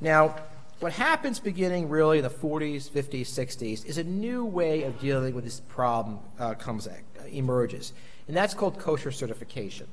[0.00, 0.36] now,
[0.80, 5.34] what happens beginning really in the 40s, 50s, 60s is a new way of dealing
[5.34, 6.94] with this problem uh, comes uh,
[7.30, 7.92] emerges,
[8.26, 9.86] and that's called kosher certification.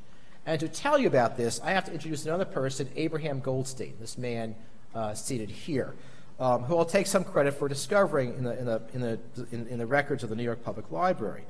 [0.46, 4.18] And to tell you about this, I have to introduce another person, Abraham Goldstein, this
[4.18, 4.56] man
[4.96, 5.96] uh, seated here
[6.40, 9.20] um, who I'll take some credit for discovering in the, in the, in the,
[9.52, 11.44] in, in the records of the New York Public Library.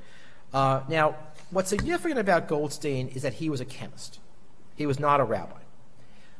[0.52, 1.16] Uh, now,
[1.50, 4.18] what's significant about Goldstein is that he was a chemist.
[4.74, 5.60] He was not a rabbi.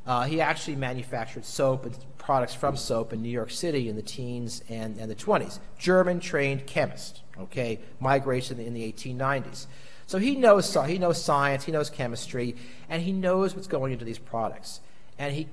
[0.07, 4.03] Uh, he actually manufactured soap and products from soap in New York City in the
[4.03, 5.61] teens and, and the 20s.
[5.78, 9.66] German trained chemist, okay, migration in the 1890s.
[10.07, 12.57] So he knows, he knows science, he knows chemistry,
[12.88, 14.80] and he knows what's going into these products.
[15.18, 15.46] And he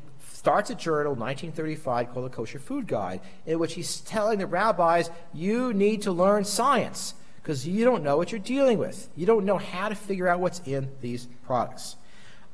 [0.48, 5.10] starts a journal, 1935, called the Kosher Food Guide, in which he's telling the rabbis,
[5.34, 9.10] you need to learn science because you don't know what you're dealing with.
[9.18, 11.98] You don't know how to figure out what's in these products.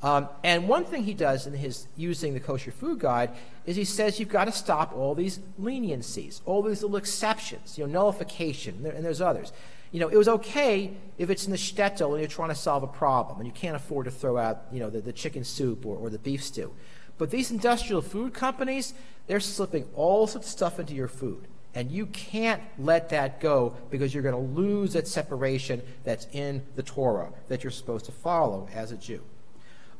[0.01, 3.29] Um, and one thing he does in his using the kosher food guide
[3.67, 7.85] is he says you've got to stop all these leniencies, all these little exceptions, you
[7.85, 9.53] know, nullification, and there's others.
[9.91, 12.81] You know, it was okay if it's in the shtetl and you're trying to solve
[12.81, 15.85] a problem and you can't afford to throw out, you know, the, the chicken soup
[15.85, 16.73] or, or the beef stew.
[17.17, 18.93] But these industrial food companies,
[19.27, 21.47] they're slipping all sorts of stuff into your food.
[21.75, 26.63] And you can't let that go because you're going to lose that separation that's in
[26.75, 29.21] the Torah that you're supposed to follow as a Jew.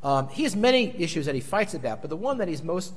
[0.04, 2.94] Um, he has many issues that he fights about, but the one that he's most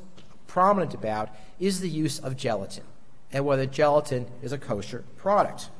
[0.47, 2.85] prominent about is the use of gelatin
[3.33, 5.71] and whether gelatin is a kosher product.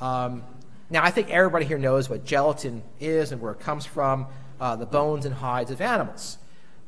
[0.00, 0.42] Um,
[0.88, 4.26] now, I think everybody here knows what gelatin is and where it comes from
[4.60, 6.38] uh, the bones and hides of animals.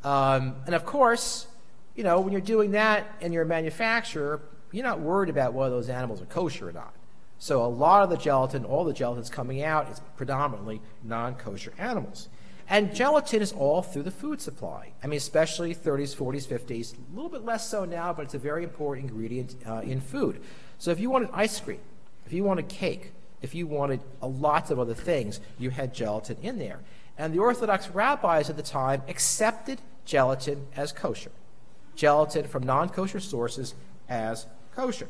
[0.05, 1.47] Um, and of course,
[1.95, 4.41] you know, when you're doing that and you're a manufacturer,
[4.71, 6.95] you're not worried about whether those animals are kosher or not.
[7.39, 11.73] So a lot of the gelatin, all the gelatin that's coming out is predominantly non-kosher
[11.79, 12.29] animals.
[12.71, 14.93] And gelatin is all through the food supply.
[15.03, 16.95] I mean, especially 30s, 40s, 50s.
[16.95, 20.43] A little bit less so now, but it's a very important ingredient uh, in food.
[20.79, 21.81] So if you wanted ice cream,
[22.27, 26.59] if you wanted cake, if you wanted lots of other things, you had gelatin in
[26.59, 26.81] there.
[27.19, 31.33] And the Orthodox rabbis at the time accepted gelatin as kosher,
[31.97, 33.75] gelatin from non kosher sources
[34.09, 35.09] as kosher.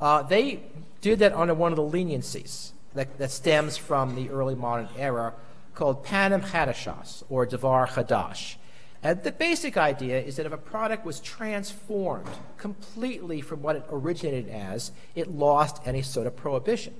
[0.00, 0.62] Uh, they
[1.00, 5.34] did that under one of the leniencies that, that, stems from the early modern era
[5.74, 8.56] called panim chadashas, or devar chadash.
[9.02, 13.84] And the basic idea is that if a product was transformed completely from what it
[13.90, 16.94] originated as, it lost any sort of prohibition.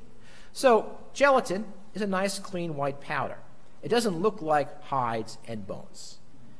[0.52, 1.64] So, gelatin
[1.94, 3.38] is a nice, clean white powder.
[3.88, 6.18] It doesn't look like hides and bones.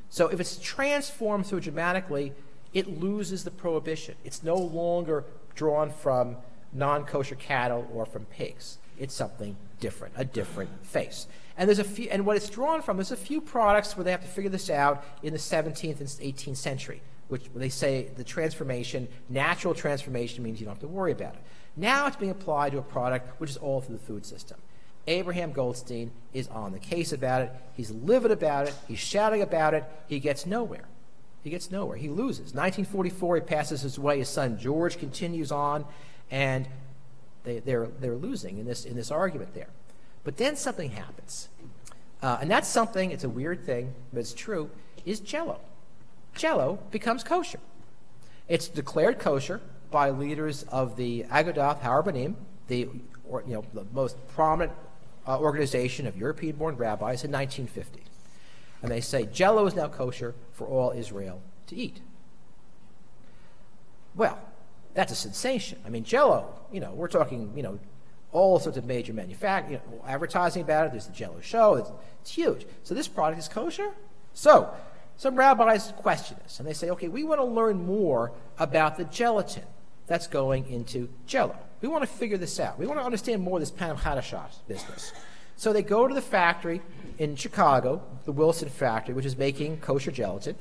[0.08, 2.32] So if it's transformed so dramatically,
[2.72, 4.14] it loses the prohibition.
[4.24, 6.38] It's no longer drawn from
[6.72, 8.78] non kosher cattle or from pigs.
[8.98, 11.26] It's something different, a different face.
[11.58, 14.10] And there's a few, and what it's drawn from, there's a few products where they
[14.10, 18.24] have to figure this out in the 17th and 18th century, which they say the
[18.24, 21.42] transformation, natural transformation means you don't have to worry about it.
[21.76, 24.56] Now it's being applied to a product which is all through the food system.
[25.08, 27.52] Abraham Goldstein is on the case about it.
[27.74, 28.74] He's livid about it.
[28.86, 29.84] He's shouting about it.
[30.06, 30.84] He gets nowhere.
[31.42, 31.96] He gets nowhere.
[31.96, 32.52] He loses.
[32.54, 34.18] 1944, he passes his way.
[34.18, 35.86] His son George continues on,
[36.30, 36.68] and
[37.44, 39.70] they, they're, they're losing in this, in this argument there.
[40.24, 41.48] But then something happens.
[42.22, 44.70] Uh, and that's something, it's a weird thing, but it's true,
[45.06, 45.60] is jello.
[46.34, 47.60] Jello becomes kosher.
[48.48, 52.34] It's declared kosher by leaders of the Agudath Harabanim,
[52.66, 52.88] the
[53.28, 54.72] or, you know, the most prominent
[55.28, 58.02] uh, organization of European born rabbis in 1950.
[58.82, 62.00] And they say jello is now kosher for all Israel to eat.
[64.14, 64.38] Well,
[64.94, 65.78] that's a sensation.
[65.84, 67.78] I mean, jello, you know, we're talking, you know,
[68.32, 70.92] all sorts of major manufacturing, you know, advertising about it.
[70.92, 71.74] There's the jello show.
[71.74, 71.90] It's,
[72.22, 72.66] it's huge.
[72.82, 73.92] So this product is kosher?
[74.32, 74.72] So
[75.16, 79.04] some rabbis question this and they say, okay, we want to learn more about the
[79.04, 79.64] gelatin
[80.06, 81.56] that's going into jello.
[81.80, 82.78] We want to figure this out.
[82.78, 85.12] We want to understand more of this Panam Hadashah business.
[85.56, 86.80] So they go to the factory
[87.18, 90.56] in Chicago, the Wilson factory, which is making kosher gelatin,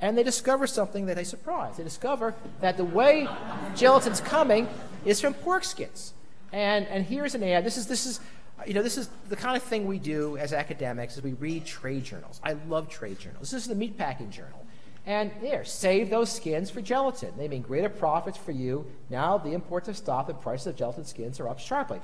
[0.00, 1.76] and they discover something that they surprise.
[1.76, 3.28] They discover that the way
[3.74, 4.68] gelatin's coming
[5.04, 6.14] is from pork skins.
[6.52, 7.64] And, and here's an ad.
[7.64, 8.20] This is, this is,
[8.64, 11.64] you know, this is the kind of thing we do as academics is we read
[11.64, 12.40] trade journals.
[12.44, 13.50] I love trade journals.
[13.50, 14.64] This is the Meatpacking Journal.
[15.08, 17.32] And there, save those skins for gelatin.
[17.38, 18.84] They mean greater profits for you.
[19.08, 21.98] Now the imports have stopped and prices of gelatin skins are up sharply.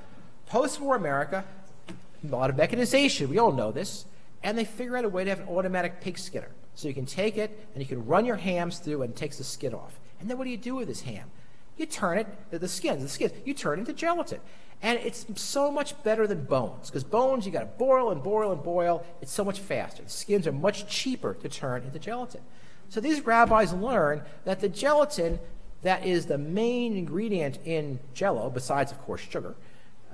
[0.47, 1.45] Post-war America,
[1.89, 3.29] a lot of mechanization.
[3.29, 4.07] We all know this.
[4.43, 6.49] And they figure out a way to have an automatic pig skinner.
[6.75, 9.37] So you can take it and you can run your hams through and it takes
[9.37, 10.01] the skin off.
[10.19, 11.31] And then what do you do with this ham?
[11.77, 14.41] You turn it, the skins, the skins, you turn it into gelatin.
[14.81, 18.51] And it's so much better than bones, because bones you got to boil and boil
[18.53, 19.05] and boil.
[19.21, 20.03] It's so much faster.
[20.03, 22.41] The skins are much cheaper to turn into gelatin.
[22.89, 25.39] So these rabbis learn that the gelatin
[25.83, 29.55] that is the main ingredient in jello, besides, of course, sugar,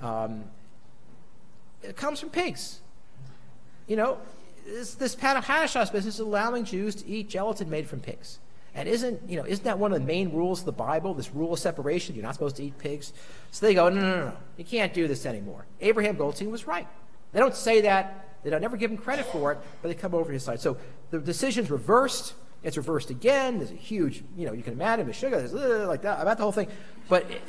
[0.03, 0.45] um,
[1.83, 2.81] it comes from pigs.
[3.87, 4.19] You know,
[4.67, 8.39] this, this Panam business is allowing Jews to eat gelatin made from pigs.
[8.75, 11.33] And isn't, you know, isn't that one of the main rules of the Bible, this
[11.35, 12.15] rule of separation?
[12.15, 13.13] You're not supposed to eat pigs.
[13.51, 14.37] So they go, no, no, no, no.
[14.57, 15.67] You can't do this anymore.
[15.81, 16.87] Abraham Goldstein was right.
[17.33, 18.29] They don't say that.
[18.43, 20.61] They don't never give him credit for it, but they come over to his side.
[20.61, 20.77] So
[21.11, 22.35] the decision's reversed.
[22.63, 23.59] It's reversed again.
[23.59, 26.37] There's a huge, you know, you can imagine the sugar, there's uh, like that, about
[26.37, 26.69] the whole thing.
[27.09, 27.43] But it,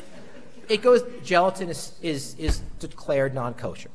[0.70, 3.90] it goes, gelatin is, is, is declared non kosher.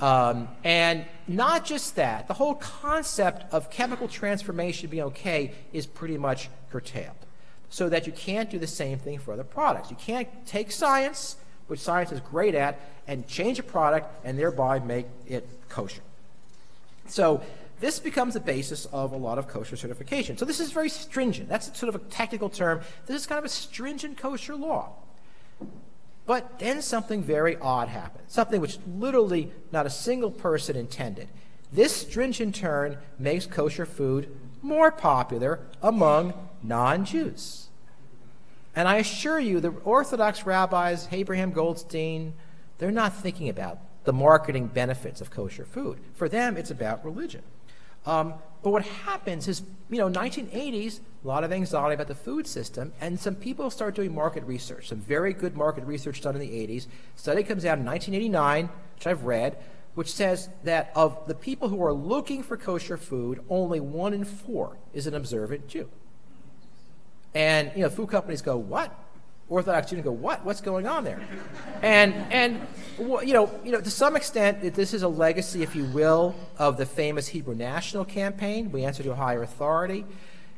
[0.00, 6.18] Um, and not just that, the whole concept of chemical transformation being okay is pretty
[6.18, 7.16] much curtailed.
[7.68, 9.90] So that you can't do the same thing for other products.
[9.90, 11.36] You can't take science,
[11.66, 16.02] which science is great at, and change a product and thereby make it kosher.
[17.06, 17.42] So
[17.84, 20.38] this becomes the basis of a lot of kosher certification.
[20.38, 21.50] So this is very stringent.
[21.50, 22.80] That's sort of a technical term.
[23.04, 24.94] This is kind of a stringent kosher law.
[26.24, 31.28] But then something very odd happened, something which literally not a single person intended.
[31.74, 36.32] This stringent turn makes kosher food more popular among
[36.62, 37.68] non Jews.
[38.74, 42.32] And I assure you, the Orthodox rabbis, Abraham Goldstein,
[42.78, 45.98] they're not thinking about the marketing benefits of kosher food.
[46.14, 47.42] For them, it's about religion.
[48.06, 52.46] Um, but what happens is, you know, 1980s, a lot of anxiety about the food
[52.46, 54.88] system, and some people start doing market research.
[54.88, 56.86] Some very good market research done in the 80s.
[57.14, 59.58] Study comes out in 1989, which I've read,
[59.94, 64.24] which says that of the people who are looking for kosher food, only one in
[64.24, 65.88] four is an observant Jew.
[67.34, 68.96] And you know, food companies go, "What?
[69.48, 70.44] Orthodox Jews go, what?
[70.44, 71.20] What's going on there?
[71.82, 72.66] And, and
[72.98, 76.76] you, know, you know, to some extent, this is a legacy, if you will, of
[76.76, 78.72] the famous Hebrew National Campaign.
[78.72, 80.06] We answer to a higher authority.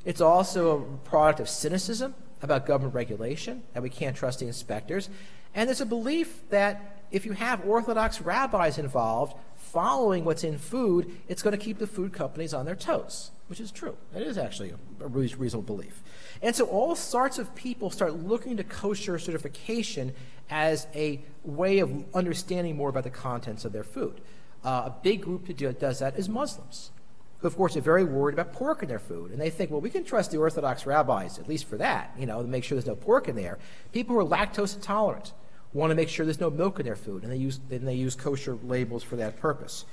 [0.04, 5.08] It's also a product of cynicism about government regulation, that we can't trust the inspectors.
[5.54, 11.10] And there's a belief that if you have Orthodox rabbis involved following what's in food,
[11.28, 13.96] it's going to keep the food companies on their toes, which is true.
[14.14, 16.02] It is actually a reasonable belief.
[16.42, 20.12] And so all sorts of people start looking to kosher certification
[20.50, 24.20] as a way of understanding more about the contents of their food.
[24.64, 26.90] Uh, a big group that do, does that is Muslims,
[27.38, 29.30] who, of course, are very worried about pork in their food.
[29.30, 32.26] And they think, well, we can trust the Orthodox rabbis, at least for that, you
[32.26, 33.58] know, to make sure there's no pork in there.
[33.92, 35.32] People who are lactose intolerant
[35.72, 37.94] want to make sure there's no milk in their food, and they use, and they
[37.94, 39.84] use kosher labels for that purpose.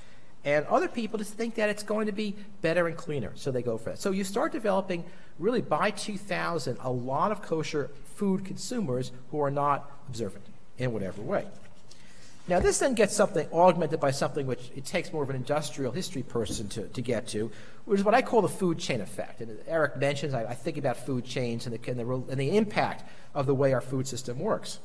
[0.45, 3.61] And other people just think that it's going to be better and cleaner, so they
[3.61, 3.99] go for that.
[3.99, 5.05] So you start developing,
[5.39, 10.45] really by 2000, a lot of kosher food consumers who are not observant
[10.77, 11.45] in whatever way.
[12.45, 15.93] Now, this then gets something augmented by something which it takes more of an industrial
[15.93, 17.49] history person to, to get to,
[17.85, 19.39] which is what I call the food chain effect.
[19.39, 22.57] And Eric mentions, I, I think about food chains and the, and, the, and the
[22.57, 24.79] impact of the way our food system works.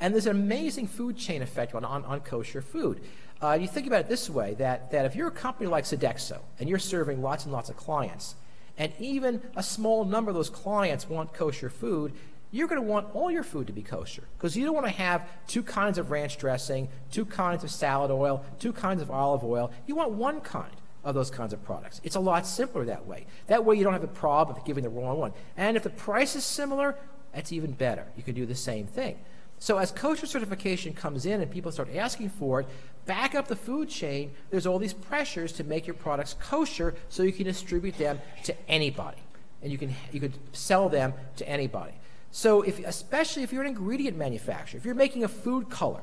[0.00, 3.00] And there's an amazing food chain effect on, on, on kosher food.
[3.42, 6.38] Uh, you think about it this way that, that if you're a company like Sodexo
[6.58, 8.34] and you're serving lots and lots of clients,
[8.78, 12.12] and even a small number of those clients want kosher food,
[12.50, 14.92] you're going to want all your food to be kosher because you don't want to
[14.92, 19.44] have two kinds of ranch dressing, two kinds of salad oil, two kinds of olive
[19.44, 19.70] oil.
[19.86, 20.72] You want one kind
[21.04, 22.00] of those kinds of products.
[22.04, 23.26] It's a lot simpler that way.
[23.46, 25.32] That way, you don't have the problem of giving the wrong one.
[25.56, 26.96] And if the price is similar,
[27.34, 28.06] that's even better.
[28.16, 29.18] You can do the same thing.
[29.58, 32.68] So as kosher certification comes in and people start asking for it,
[33.06, 37.22] back up the food chain, there's all these pressures to make your products kosher so
[37.22, 39.18] you can distribute them to anybody.
[39.62, 41.94] And you can you could sell them to anybody.
[42.30, 46.02] So if especially if you're an ingredient manufacturer, if you're making a food color,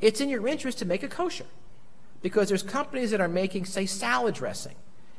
[0.00, 1.46] it's in your interest to make it kosher.
[2.20, 4.74] Because there's companies that are making, say, salad dressing,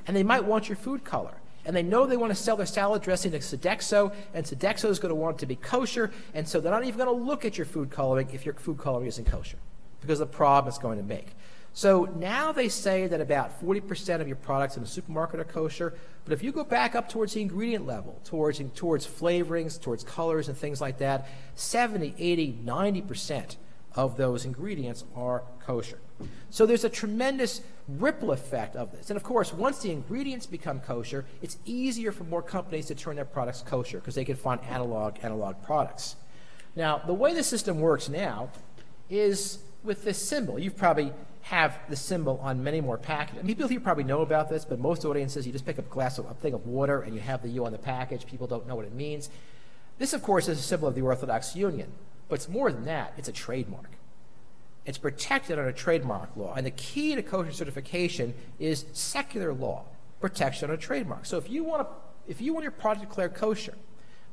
[0.06, 1.36] and they might want your food color.
[1.66, 4.98] and they know they want to sell their salad dressing to Sodexo, and Sodexo is
[4.98, 7.46] going to want it to be kosher, and so they're not even going to look
[7.46, 9.58] at your food coloring if your food coloring isn't kosher
[10.02, 11.28] because of the problem it's going to make.
[11.74, 15.94] So now they say that about 40% of your products in the supermarket are kosher,
[16.26, 20.48] but if you go back up towards the ingredient level, towards, towards flavorings, towards colors
[20.48, 23.56] and things like that, 70, 80, 90%
[23.96, 26.00] of those ingredients are kosher.
[26.50, 29.10] So there's a tremendous ripple effect of this.
[29.10, 33.16] And of course, once the ingredients become kosher, it's easier for more companies to turn
[33.16, 36.16] their products kosher because they can find analog analog products.
[36.76, 38.50] Now, the way the system works now
[39.10, 40.60] is with this symbol.
[40.60, 43.44] You probably have the symbol on many more packages.
[43.46, 46.18] people here probably know about this, but most audiences, you just pick up a glass
[46.18, 48.26] of a thing of water and you have the U on the package.
[48.26, 49.30] People don't know what it means.
[49.98, 51.92] This, of course, is a symbol of the Orthodox Union,
[52.28, 53.14] but it's more than that.
[53.18, 53.90] It's a trademark.
[54.86, 56.54] It's protected under trademark law.
[56.56, 59.86] And the key to kosher certification is secular law,
[60.22, 61.26] protection under trademark.
[61.26, 61.96] So if you want to,
[62.28, 63.76] if you want your product declared kosher,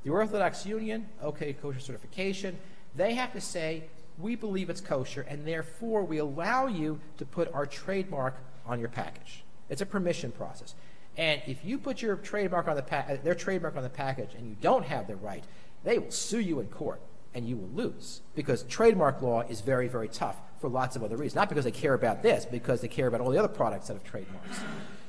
[0.05, 2.59] the Orthodox Union, okay, kosher certification,
[2.95, 3.85] they have to say,
[4.19, 8.89] we believe it's kosher, and therefore we allow you to put our trademark on your
[8.89, 9.45] package.
[9.69, 10.75] It's a permission process.
[11.17, 14.35] And if you put your trademark on the pa- uh, their trademark on the package
[14.35, 15.45] and you don't have the right,
[15.83, 17.01] they will sue you in court
[17.35, 21.17] and you will lose because trademark law is very, very tough for lots of other
[21.17, 21.35] reasons.
[21.35, 23.95] Not because they care about this, because they care about all the other products that
[23.95, 24.61] have trademarks.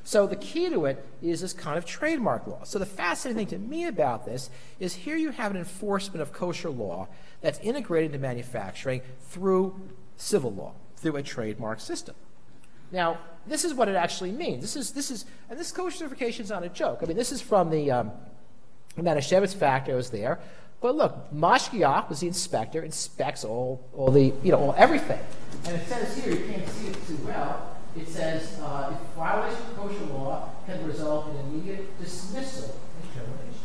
[0.08, 2.64] So the key to it is this kind of trademark law.
[2.64, 4.50] So the fascinating thing to me about this
[4.80, 7.10] is here you have an enforcement of kosher law
[7.42, 9.78] that's integrated into manufacturing through
[10.16, 12.16] civil law, through a trademark system.
[12.90, 14.62] Now, this is what it actually means.
[14.62, 17.00] This is, this is, and this kosher certification is not a joke.
[17.02, 18.12] I mean, this is from the um,
[18.98, 19.94] Manischewitz factory.
[19.94, 20.40] I was there.
[20.80, 25.20] But look, Mashgiach was the inspector, inspects all, all the, you know, all, everything.
[25.66, 29.58] And it says here, you can't see it too well, it says, uh, if violation
[29.58, 33.62] of kosher law can result in immediate dismissal and termination.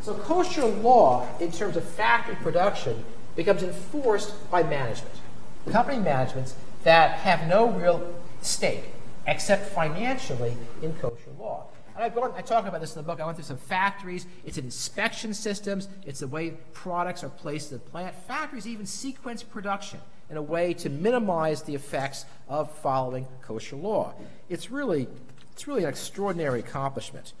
[0.00, 3.04] So kosher law, in terms of factory production,
[3.36, 5.14] becomes enforced by management.
[5.70, 8.84] Company managements that have no real stake,
[9.26, 11.66] except financially, in kosher law.
[11.94, 13.20] And I've gone, I talk about this in the book.
[13.20, 14.26] I went through some factories.
[14.44, 15.88] It's inspection systems.
[16.06, 18.14] It's the way products are placed in the plant.
[18.26, 20.00] Factories even sequence production
[20.32, 24.14] in a way to minimize the effects of following kosher law.
[24.48, 25.06] It's really,
[25.52, 27.34] it's really an extraordinary accomplishment.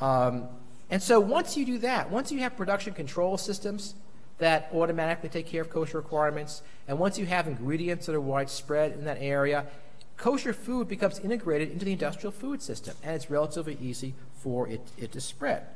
[0.00, 0.44] Um,
[0.88, 3.96] and so once you do that, once you have production control systems
[4.38, 8.92] that automatically take care of kosher requirements, and once you have ingredients that are widespread
[8.92, 9.66] in that area,
[10.16, 14.82] kosher food becomes integrated into the industrial food system, and it's relatively easy for it,
[14.96, 15.66] it to spread.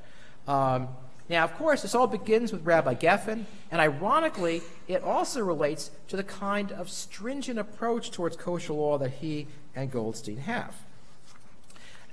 [0.46, 0.88] Um,
[1.30, 6.16] now, of course, this all begins with Rabbi Geffen, and ironically, it also relates to
[6.16, 10.74] the kind of stringent approach towards kosher law that he and Goldstein have.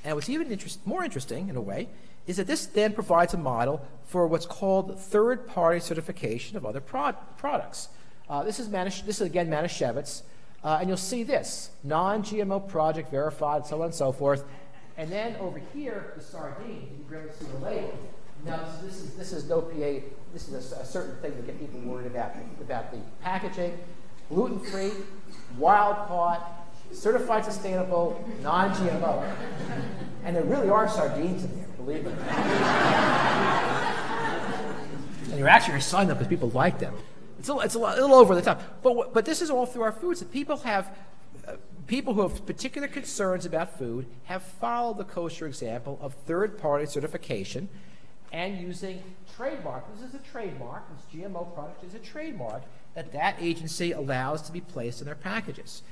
[0.03, 1.89] And what's even interest, more interesting, in a way,
[2.27, 6.79] is that this then provides a model for what's called third party certification of other
[6.79, 7.89] products.
[8.29, 10.21] Uh, this, is Manish, this is again Manischewitz.
[10.63, 14.43] Uh, and you'll see this non GMO project verified, so on and so forth.
[14.95, 17.97] And then over here, the sardine, you can barely see the label.
[18.45, 20.01] Now, this is, this is no PA,
[20.33, 23.77] this is a, a certain thing to get people worried about, about the packaging.
[24.29, 24.91] Gluten free,
[25.57, 29.35] wild caught, certified sustainable, non GMO.
[30.23, 32.11] And there really are sardines in there, believe me.
[35.29, 36.93] and you're actually signed up because people like them.
[37.39, 38.61] It's a, it's a, little over the top.
[38.81, 40.19] But, but this is all through our foods.
[40.19, 40.93] that People have,
[41.47, 41.53] uh,
[41.85, 46.85] people who have particular concerns about food have followed the kosher example of third party
[46.85, 47.69] certification
[48.31, 49.01] and using
[49.35, 49.83] trademark.
[49.95, 50.83] This is a trademark.
[50.95, 52.63] This GMO product is a trademark
[52.93, 55.83] that that agency allows to be placed in their packages.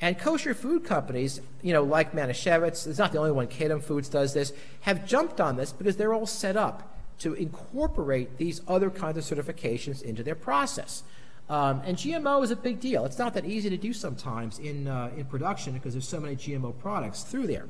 [0.00, 4.08] And kosher food companies, you know, like Manischewitz, it's not the only one, Kedem Foods
[4.08, 8.88] does this, have jumped on this because they're all set up to incorporate these other
[8.88, 11.02] kinds of certifications into their process.
[11.50, 13.04] Um, and GMO is a big deal.
[13.04, 16.36] It's not that easy to do sometimes in, uh, in production because there's so many
[16.36, 17.66] GMO products through there.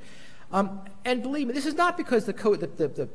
[0.53, 3.09] Um, and believe me, this is not because the, co- the, the, the,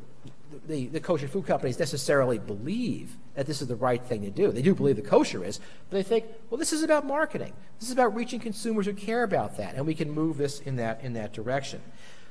[0.68, 4.52] the, the kosher food companies necessarily believe that this is the right thing to do.
[4.52, 5.60] They do believe the kosher is,
[5.90, 7.54] but they think, well, this is about marketing.
[7.80, 10.78] This is about reaching consumers who care about that, and we can move this in
[10.78, 11.82] that, in that direction.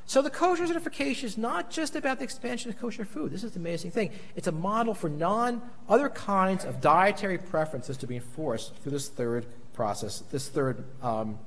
[0.06, 3.32] So the kosher certification is not just about the expansion of kosher food.
[3.32, 4.10] This is the amazing thing.
[4.36, 9.08] It's a model for non other kinds of dietary preferences to be enforced through this
[9.08, 11.38] third process, this third um,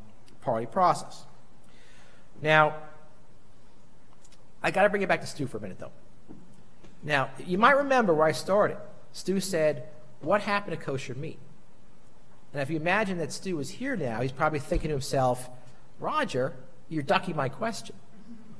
[0.41, 1.25] party process.
[2.41, 2.75] Now,
[4.63, 5.91] I got to bring it back to Stu for a minute, though.
[7.03, 8.77] Now, you might remember where I started.
[9.11, 9.87] Stu said,
[10.21, 11.39] "What happened to kosher meat?"
[12.53, 15.49] And if you imagine that Stu is here now, he's probably thinking to himself,
[15.99, 16.53] "Roger,
[16.89, 17.95] you're ducking my question."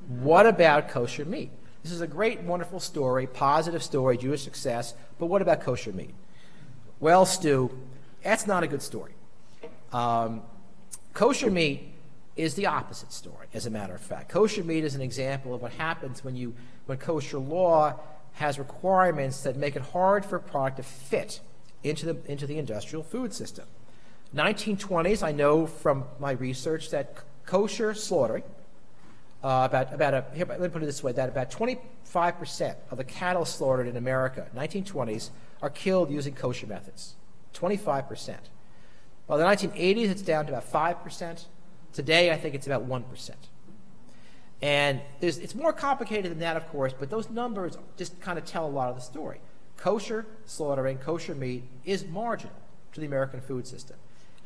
[0.08, 1.52] What about kosher meat?
[1.84, 6.14] This is a great, wonderful story, positive story, Jewish success, but what about kosher meat?
[7.00, 7.72] Well, Stu,
[8.24, 9.14] that's not a good story.
[9.94, 10.44] Um,
[11.14, 11.94] kosher meat
[12.36, 14.30] is the opposite story, as a matter of fact.
[14.30, 18.00] Kosher meat is an example of what happens when, you, when kosher law
[18.38, 21.40] has requirements that make it hard for a product to fit
[21.84, 23.66] into the, into the industrial food system.
[24.36, 27.16] 1920s, I know from my research that
[27.48, 28.44] kosher slaughtering,
[29.44, 32.98] uh, about, about a, here, let me put it this way, that about 25% of
[32.98, 35.32] the cattle slaughtered in America, 1920s,
[35.64, 37.16] are killed using kosher methods.
[37.56, 38.36] 25%.
[39.26, 41.46] By the 1980s, it's down to about 5%.
[41.92, 43.32] Today, I think it's about 1%.
[44.62, 48.66] And it's more complicated than that, of course, but those numbers just kind of tell
[48.66, 49.40] a lot of the story.
[49.78, 52.56] Kosher slaughtering, kosher meat is marginal
[52.94, 53.98] to the American food system.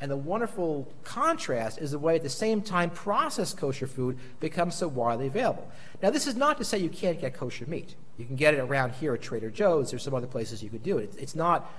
[0.02, 4.74] And the wonderful contrast is the way at the same time processed kosher food becomes
[4.74, 5.70] so widely available.
[6.02, 7.94] Now, this is not to say you can't get kosher meat.
[8.18, 9.90] You can get it around here at Trader Joe's.
[9.90, 11.14] There's some other places you could do it.
[11.18, 11.72] It's not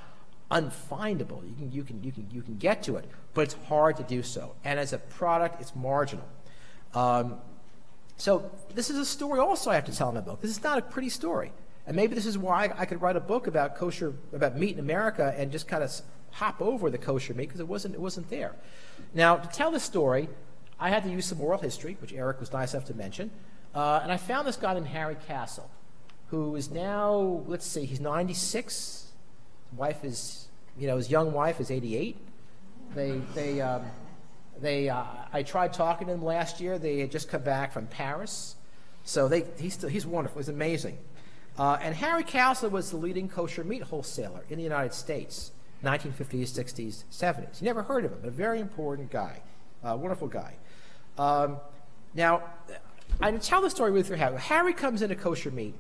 [0.50, 1.44] unfindable.
[1.48, 4.04] You can, you can, you can, you can get to it, but it's hard to
[4.04, 4.56] do so.
[4.64, 6.26] And as a product, it's marginal.
[6.94, 7.40] Um,
[8.24, 10.40] so this is a story also I have to tell in my book.
[10.40, 11.52] This is not a pretty story.
[11.86, 14.80] And maybe this is why I could write a book about kosher, about meat in
[14.80, 15.92] America and just kind of
[16.32, 18.56] hop over the kosher meat because it wasn't, it wasn't there.
[19.14, 20.30] Now, to tell this story,
[20.80, 23.30] I had to use some oral history, which Eric was nice enough to mention.
[23.76, 25.70] Uh, and I found this guy named Harry Castle,
[26.28, 28.74] who is now, let's see, he's 96.
[28.74, 30.48] His wife is,
[30.80, 32.16] you know, his young wife is 88.
[32.96, 33.84] They, they, um,
[34.64, 36.80] they, uh, I tried talking to them last year.
[36.80, 38.56] They had just come back from Paris.
[39.04, 40.40] So they, he's, still, he's wonderful.
[40.40, 40.98] He's amazing.
[41.58, 45.52] Uh, and Harry Castle was the leading kosher meat wholesaler in the United States,
[45.84, 47.62] 1950s, 60s, 70s.
[47.62, 49.42] You never heard of him, but a very important guy,
[49.84, 50.56] uh, wonderful guy.
[51.18, 51.58] Um,
[52.16, 52.44] now,
[53.22, 54.40] I tell the story with Harry.
[54.40, 55.76] Harry comes into kosher meat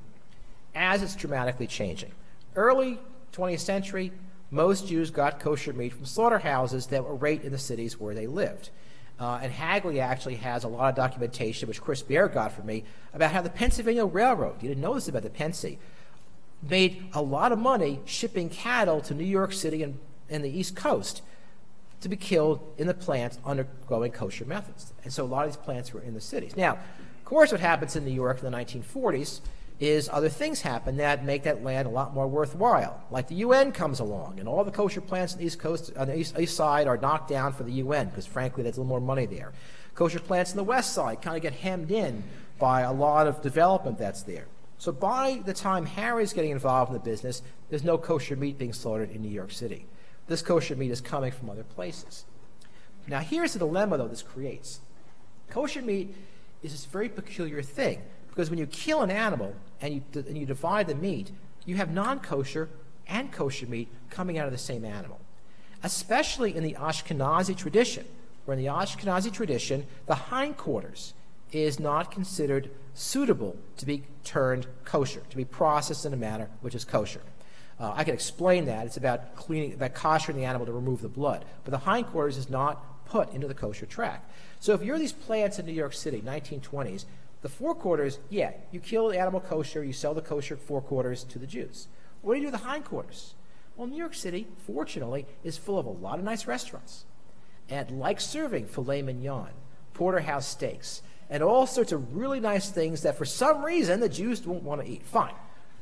[0.75, 2.11] as it's dramatically changing.
[2.55, 2.99] Early
[3.31, 4.11] 20th century,
[4.53, 8.27] most Jews got kosher meat from slaughterhouses that were right in the cities where they
[8.27, 8.69] lived.
[9.19, 12.83] Uh, and Hagley actually has a lot of documentation, which Chris Baer got for me,
[13.13, 15.77] about how the Pennsylvania Railroad, you didn't know this about the Pennsy,
[16.61, 19.97] made a lot of money shipping cattle to New York City and,
[20.29, 21.21] and the East Coast
[22.01, 24.93] to be killed in the plants undergoing kosher methods.
[25.03, 26.55] And so a lot of these plants were in the cities.
[26.55, 29.41] Now, of course, what happens in New York in the 1940s
[29.79, 33.03] is other things happen that make that land a lot more worthwhile.
[33.11, 36.07] Like the UN comes along, and all the kosher plants on the East Coast, on
[36.07, 38.89] the East, east Side, are knocked down for the UN because, frankly, there's a little
[38.89, 39.51] more money there.
[39.95, 42.23] Kosher plants on the West Side kind of get hemmed in
[42.59, 44.45] by a lot of development that's there.
[44.77, 48.73] So by the time Harry's getting involved in the business, there's no kosher meat being
[48.73, 49.85] slaughtered in New York City.
[50.27, 52.25] This kosher meat is coming from other places.
[53.07, 54.79] Now, here's the dilemma, though, this creates.
[55.49, 56.15] Kosher meat
[56.61, 58.01] is this very peculiar thing
[58.33, 61.31] because when you kill an animal and you, and you divide the meat,
[61.65, 62.67] you have non kosher
[63.07, 65.19] and kosher meat coming out of the same animal.
[65.83, 68.05] Especially in the Ashkenazi tradition,
[68.45, 71.13] where in the Ashkenazi tradition, the hindquarters
[71.51, 76.73] is not considered suitable to be turned kosher, to be processed in a manner which
[76.73, 77.21] is kosher.
[77.79, 78.87] Uh, I can explain that.
[78.87, 81.45] It's about cleaning, about koshering the animal to remove the blood.
[81.65, 84.27] But the hindquarters is not put into the kosher track.
[84.59, 87.05] So if you're these plants in New York City, 1920s,
[87.43, 91.25] the four quarters, yeah, you kill the animal kosher, you sell the kosher four quarters
[91.25, 91.89] to the Jews.
[92.21, 93.35] What do you do with the hindquarters?
[93.75, 97.03] Well, New York City, fortunately, is full of a lot of nice restaurants
[97.69, 99.49] and like serving filet mignon,
[99.93, 104.39] porterhouse steaks, and all sorts of really nice things that for some reason the Jews
[104.39, 105.03] don't want to eat.
[105.05, 105.33] Fine.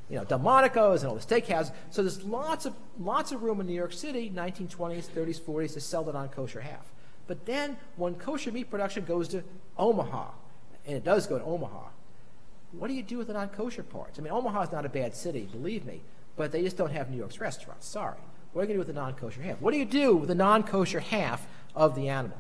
[0.10, 1.72] You know, Delmonico's and all the steakhouses.
[1.92, 5.80] So there's lots of lots of room in New York City, 1920s, 30s, 40s, to
[5.80, 6.92] sell the non-kosher half.
[7.28, 9.44] But then when kosher meat production goes to
[9.78, 10.32] Omaha,
[10.86, 11.90] and it does go to Omaha,
[12.72, 14.18] what do you do with the non-kosher parts?
[14.18, 16.02] I mean, Omaha's not a bad city, believe me,
[16.38, 17.88] but they just don't have New York's restaurants.
[17.88, 18.18] Sorry.
[18.54, 19.62] What are you going to do with the non-kosher half?
[19.62, 22.38] What do you do with the non-kosher half of the animal?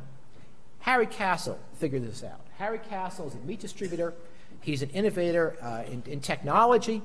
[0.79, 2.41] Harry Castle figured this out.
[2.57, 4.13] Harry Castle is a meat distributor.
[4.61, 7.01] He's an innovator uh, in, in, technology,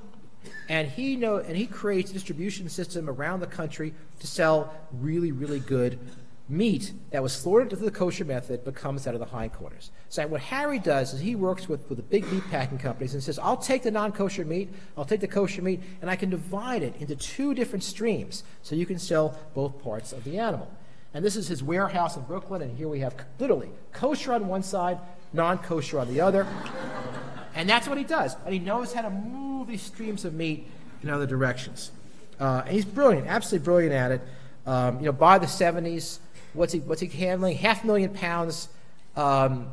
[0.69, 5.31] and he know and he creates a distribution system around the country to sell really,
[5.31, 5.99] really good
[6.49, 9.91] meat that was slaughtered through the kosher method but comes out of the hindquarters.
[10.09, 13.21] So what Harry does is he works with, with the big meat packing companies and
[13.21, 16.83] says, I'll take the non-kosher meat, I'll take the kosher meat, and I can divide
[16.83, 20.71] it into two different streams so you can sell both parts of the animal.
[21.13, 24.63] And this is his warehouse in Brooklyn, and here we have literally kosher on one
[24.63, 24.99] side,
[25.33, 26.47] non-kosher on the other.
[27.55, 28.35] and that's what he does.
[28.45, 30.69] And he knows how to move these streams of meat
[31.03, 31.91] in other directions.
[32.39, 34.21] Uh, and he's brilliant, absolutely brilliant at it.
[34.65, 36.19] Um, you know, by the 70s,
[36.57, 37.55] What's he, what's he handling?
[37.55, 38.69] Half a million pounds
[39.15, 39.69] um,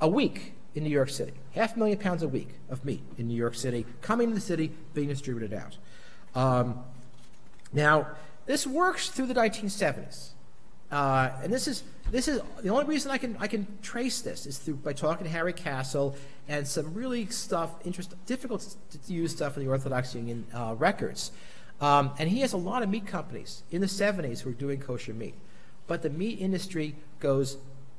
[0.00, 1.32] a week in New York City.
[1.52, 4.40] Half a million pounds a week of meat in New York City, coming to the
[4.40, 5.76] city, being distributed out.
[6.34, 6.82] Um,
[7.72, 8.08] now,
[8.46, 10.30] this works through the 1970s.
[10.90, 14.44] Uh, and this is, this is the only reason I can, I can trace this
[14.46, 16.16] is through by talking to Harry Castle
[16.48, 21.30] and some really stuff, interest, difficult to use stuff in the Orthodox Union uh, records.
[21.80, 24.80] Um, and he has a lot of meat companies in the 70s who are doing
[24.80, 25.34] kosher meat.
[25.88, 27.56] But the meat industry goes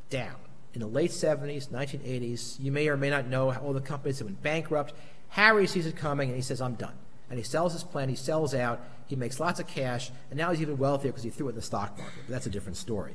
[0.09, 0.35] down.
[0.73, 4.25] In the late 70s, 1980s, you may or may not know all the companies that
[4.25, 4.93] went bankrupt.
[5.29, 6.93] Harry sees it coming and he says, I'm done.
[7.29, 10.51] And he sells his plant, he sells out, he makes lots of cash, and now
[10.51, 12.21] he's even wealthier because he threw it in the stock market.
[12.25, 13.13] But that's a different story.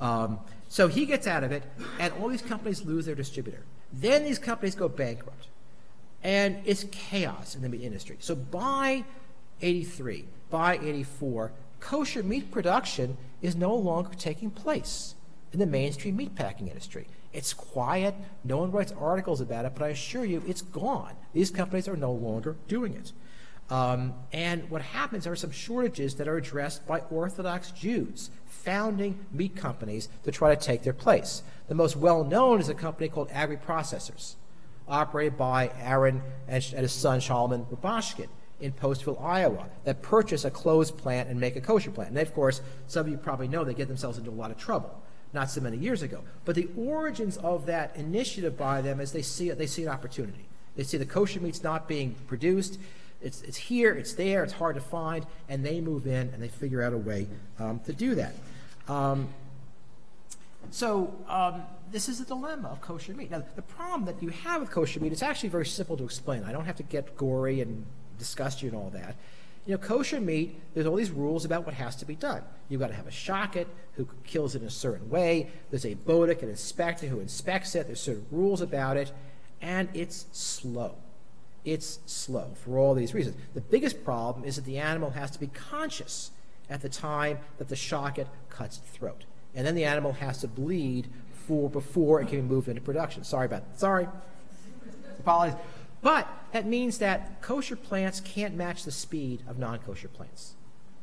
[0.00, 1.62] Um, so he gets out of it,
[1.98, 3.62] and all these companies lose their distributor.
[3.92, 5.48] Then these companies go bankrupt.
[6.22, 8.16] And it's chaos in the meat industry.
[8.20, 9.04] So by
[9.62, 15.14] 83, by 84, kosher meat production is no longer taking place
[15.52, 17.06] in the mainstream meatpacking industry.
[17.32, 18.14] It's quiet,
[18.44, 21.14] no one writes articles about it, but I assure you it's gone.
[21.32, 23.12] These companies are no longer doing it.
[23.68, 29.56] Um, and what happens are some shortages that are addressed by Orthodox Jews founding meat
[29.56, 31.42] companies to try to take their place.
[31.68, 34.36] The most well known is a company called Agriprocessors,
[34.88, 38.28] operated by Aaron and, his son Solomon Rubashkin
[38.60, 42.10] in Postville, Iowa, that purchase a closed plant and make a kosher plant.
[42.10, 44.56] And of course, some of you probably know they get themselves into a lot of
[44.56, 45.02] trouble
[45.32, 46.22] not so many years ago.
[46.44, 50.46] But the origins of that initiative by them is they see they see an opportunity.
[50.76, 52.78] They see the kosher meat's not being produced.
[53.22, 56.48] It's, it's here, it's there, it's hard to find, and they move in and they
[56.48, 57.26] figure out a way
[57.58, 58.34] um, to do that.
[58.88, 59.28] Um,
[60.70, 63.30] so um, this is a dilemma of kosher meat.
[63.30, 66.44] Now, the problem that you have with kosher meat, it's actually very simple to explain.
[66.44, 67.86] I don't have to get gory and
[68.18, 69.16] disgust you and all that.
[69.66, 72.42] You know, kosher meat, there's all these rules about what has to be done.
[72.68, 75.50] You've got to have a shochet who kills it in a certain way.
[75.70, 77.86] There's a bodek, an inspector who inspects it.
[77.86, 79.10] There's certain rules about it.
[79.60, 80.94] And it's slow.
[81.64, 83.36] It's slow for all these reasons.
[83.54, 86.30] The biggest problem is that the animal has to be conscious
[86.70, 89.24] at the time that the shochet cuts its throat.
[89.54, 91.08] And then the animal has to bleed
[91.46, 93.24] for, before it can be moved into production.
[93.24, 93.80] Sorry about that.
[93.80, 94.06] Sorry.
[95.18, 95.58] Apologies.
[96.06, 100.54] But that means that kosher plants can't match the speed of non kosher plants.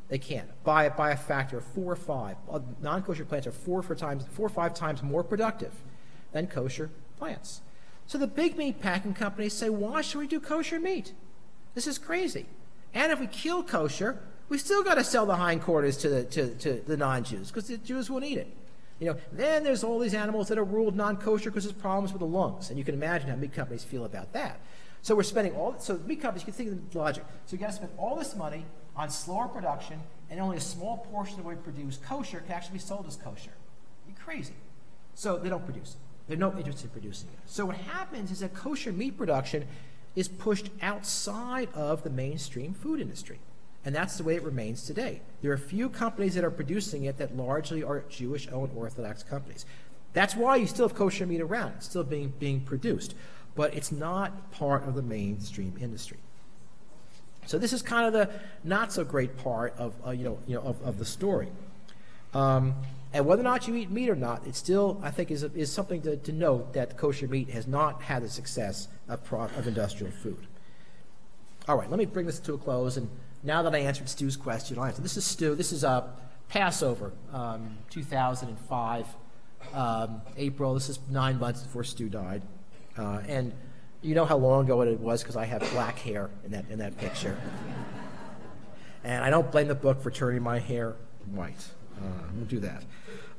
[0.07, 2.37] They can't by, by a factor of four or five.
[2.49, 5.73] Uh, non kosher plants are four, four, times, four or five times more productive
[6.31, 6.89] than kosher
[7.19, 7.59] plants.
[8.07, 11.11] So the big meat packing companies say, why should we do kosher meat?
[11.75, 12.45] This is crazy.
[12.93, 16.55] And if we kill kosher, we still got to sell the hindquarters to the, to,
[16.59, 18.47] to the non Jews because the Jews won't eat it.
[19.01, 22.13] You know, then there's all these animals that are ruled non kosher because there's problems
[22.13, 22.69] with the lungs.
[22.69, 24.61] And you can imagine how meat companies feel about that.
[25.03, 27.25] So we're spending all, so meat companies, you can think of the logic.
[27.45, 29.99] So you got to spend all this money on slower production,
[30.29, 33.17] and only a small portion of what we produce kosher can actually be sold as
[33.17, 33.51] kosher.
[34.07, 34.53] You're crazy.
[35.13, 35.97] So they don't produce it.
[36.27, 37.39] They're no interest in producing it.
[37.45, 39.67] So what happens is that kosher meat production
[40.15, 43.39] is pushed outside of the mainstream food industry.
[43.83, 45.19] And that's the way it remains today.
[45.41, 49.65] There are few companies that are producing it that largely are Jewish owned Orthodox companies.
[50.13, 51.73] That's why you still have kosher meat around.
[51.77, 53.15] It's still being, being produced
[53.55, 56.17] but it's not part of the mainstream industry.
[57.45, 58.33] So this is kind of the
[58.63, 61.49] not so great part of uh, you know you know of, of the story.
[62.33, 62.75] Um,
[63.13, 65.71] and whether or not you eat meat or not, it still I think is, is
[65.71, 69.67] something to, to note that kosher meat has not had the success of, pro- of
[69.67, 70.47] industrial food.
[71.67, 72.97] All right, let me bring this to a close.
[72.97, 73.09] And
[73.43, 75.01] now that I answered Stu's question, I'll answer.
[75.01, 75.53] This is Stu.
[75.53, 76.07] This is a uh,
[76.49, 79.07] Passover, um, 2005,
[79.73, 80.73] um, April.
[80.73, 82.41] This is nine months before Stu died.
[82.97, 83.53] Uh, and
[84.01, 86.79] you know how long ago it was because I have black hair in that, in
[86.79, 87.37] that picture.
[89.03, 90.95] and I don't blame the book for turning my hair
[91.31, 91.67] white.
[91.97, 92.83] Uh, I won't do that.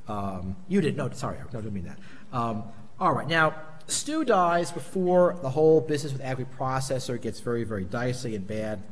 [0.09, 0.97] Um, you didn't.
[0.97, 1.39] No, sorry.
[1.53, 1.99] No, I didn't mean that.
[2.33, 2.65] Um,
[2.99, 3.29] all right.
[3.29, 3.55] Now,
[3.87, 8.83] Stu dies before the whole business with agri-processor gets very, very dicey and bad.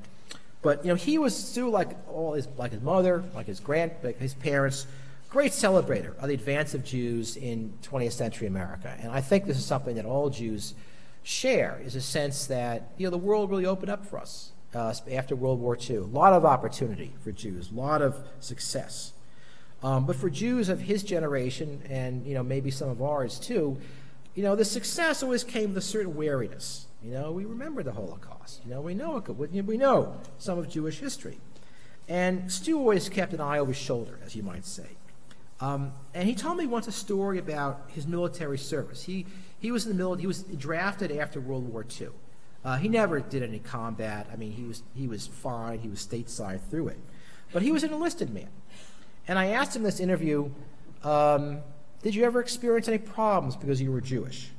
[0.60, 3.92] But you know, he was Stu like all his like his mother, like his grand,
[4.02, 4.86] like his parents,
[5.32, 8.94] great celebrator of the advance of Jews in 20th century America.
[9.00, 10.74] And I think this is something that all Jews
[11.22, 14.92] share, is a sense that, you know, the world really opened up for us uh,
[15.10, 15.96] after World War II.
[15.96, 19.14] A lot of opportunity for Jews, a lot of success.
[19.82, 23.78] Um, but for Jews of his generation, and, you know, maybe some of ours too,
[24.34, 26.88] you know, the success always came with a certain wariness.
[27.02, 28.60] You know, we remember the Holocaust.
[28.66, 29.64] You know, we know it.
[29.64, 31.40] We know some of Jewish history.
[32.06, 34.88] And Stu always kept an eye over his shoulder, as you might say.
[35.62, 39.04] Um, and he told me once a story about his military service.
[39.04, 39.26] He,
[39.60, 42.08] he was in the military, he was drafted after World War II.
[42.64, 44.26] Uh, he never did any combat.
[44.32, 46.98] I mean, he was, he was fine, he was stateside through it.
[47.52, 48.48] But he was an enlisted man.
[49.28, 50.50] And I asked him this interview,
[51.04, 51.60] um,
[52.02, 54.50] Did you ever experience any problems because you were Jewish?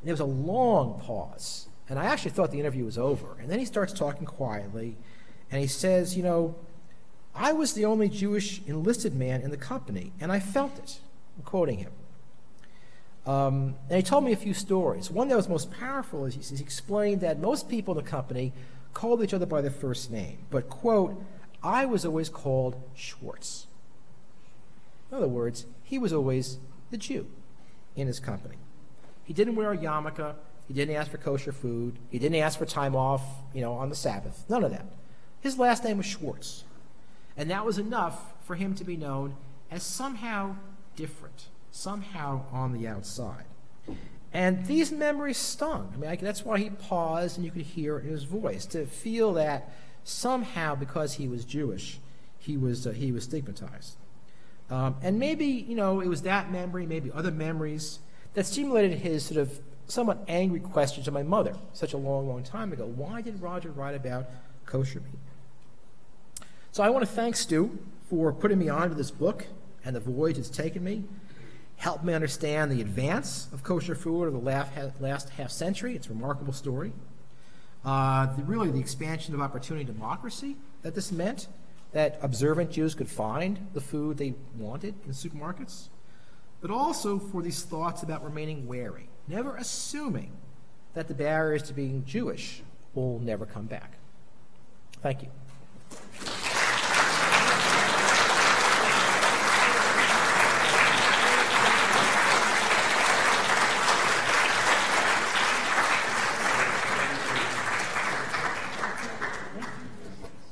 [0.00, 1.66] And there was a long pause.
[1.88, 3.36] And I actually thought the interview was over.
[3.40, 4.96] And then he starts talking quietly,
[5.50, 6.54] and he says, You know,
[7.38, 10.98] I was the only Jewish enlisted man in the company, and I felt it.
[11.36, 11.92] I'm quoting him.
[13.26, 15.08] Um, and he told me a few stories.
[15.08, 18.52] One that was most powerful is he, explained that most people in the company
[18.92, 21.22] called each other by their first name, but, quote,
[21.62, 23.68] I was always called Schwartz.
[25.10, 26.58] In other words, he was always
[26.90, 27.28] the Jew
[27.94, 28.56] in his company.
[29.24, 30.34] He didn't wear a yarmulke.
[30.66, 31.98] He didn't ask for kosher food.
[32.10, 33.22] He didn't ask for time off,
[33.54, 34.44] you know, on the Sabbath.
[34.48, 34.86] None of that.
[35.40, 36.64] His last name was Schwartz.
[37.38, 39.36] And that was enough for him to be known
[39.70, 40.56] as somehow
[40.96, 43.44] different, somehow on the outside.
[44.32, 45.92] And these memories stung.
[45.94, 48.86] I mean, I, that's why he paused and you could hear in his voice to
[48.86, 49.72] feel that
[50.04, 52.00] somehow, because he was Jewish,
[52.38, 53.96] he was, uh, he was stigmatized.
[54.68, 58.00] Um, and maybe, you know, it was that memory, maybe other memories
[58.34, 62.42] that stimulated his sort of somewhat angry question to my mother such a long, long
[62.42, 62.84] time ago.
[62.84, 64.26] Why did Roger write about
[64.66, 65.18] kosher meat?
[66.72, 69.46] So I want to thank Stu for putting me onto this book
[69.84, 71.04] and the voyage it's taken me,
[71.76, 75.96] helped me understand the advance of kosher food over the last half century.
[75.96, 76.92] It's a remarkable story.
[77.84, 81.48] Uh, the, really, the expansion of opportunity democracy that this meant,
[81.92, 85.88] that observant Jews could find the food they wanted in supermarkets,
[86.60, 90.32] but also for these thoughts about remaining wary, never assuming
[90.94, 92.62] that the barriers to being Jewish
[92.94, 93.94] will never come back.
[95.00, 95.28] Thank you.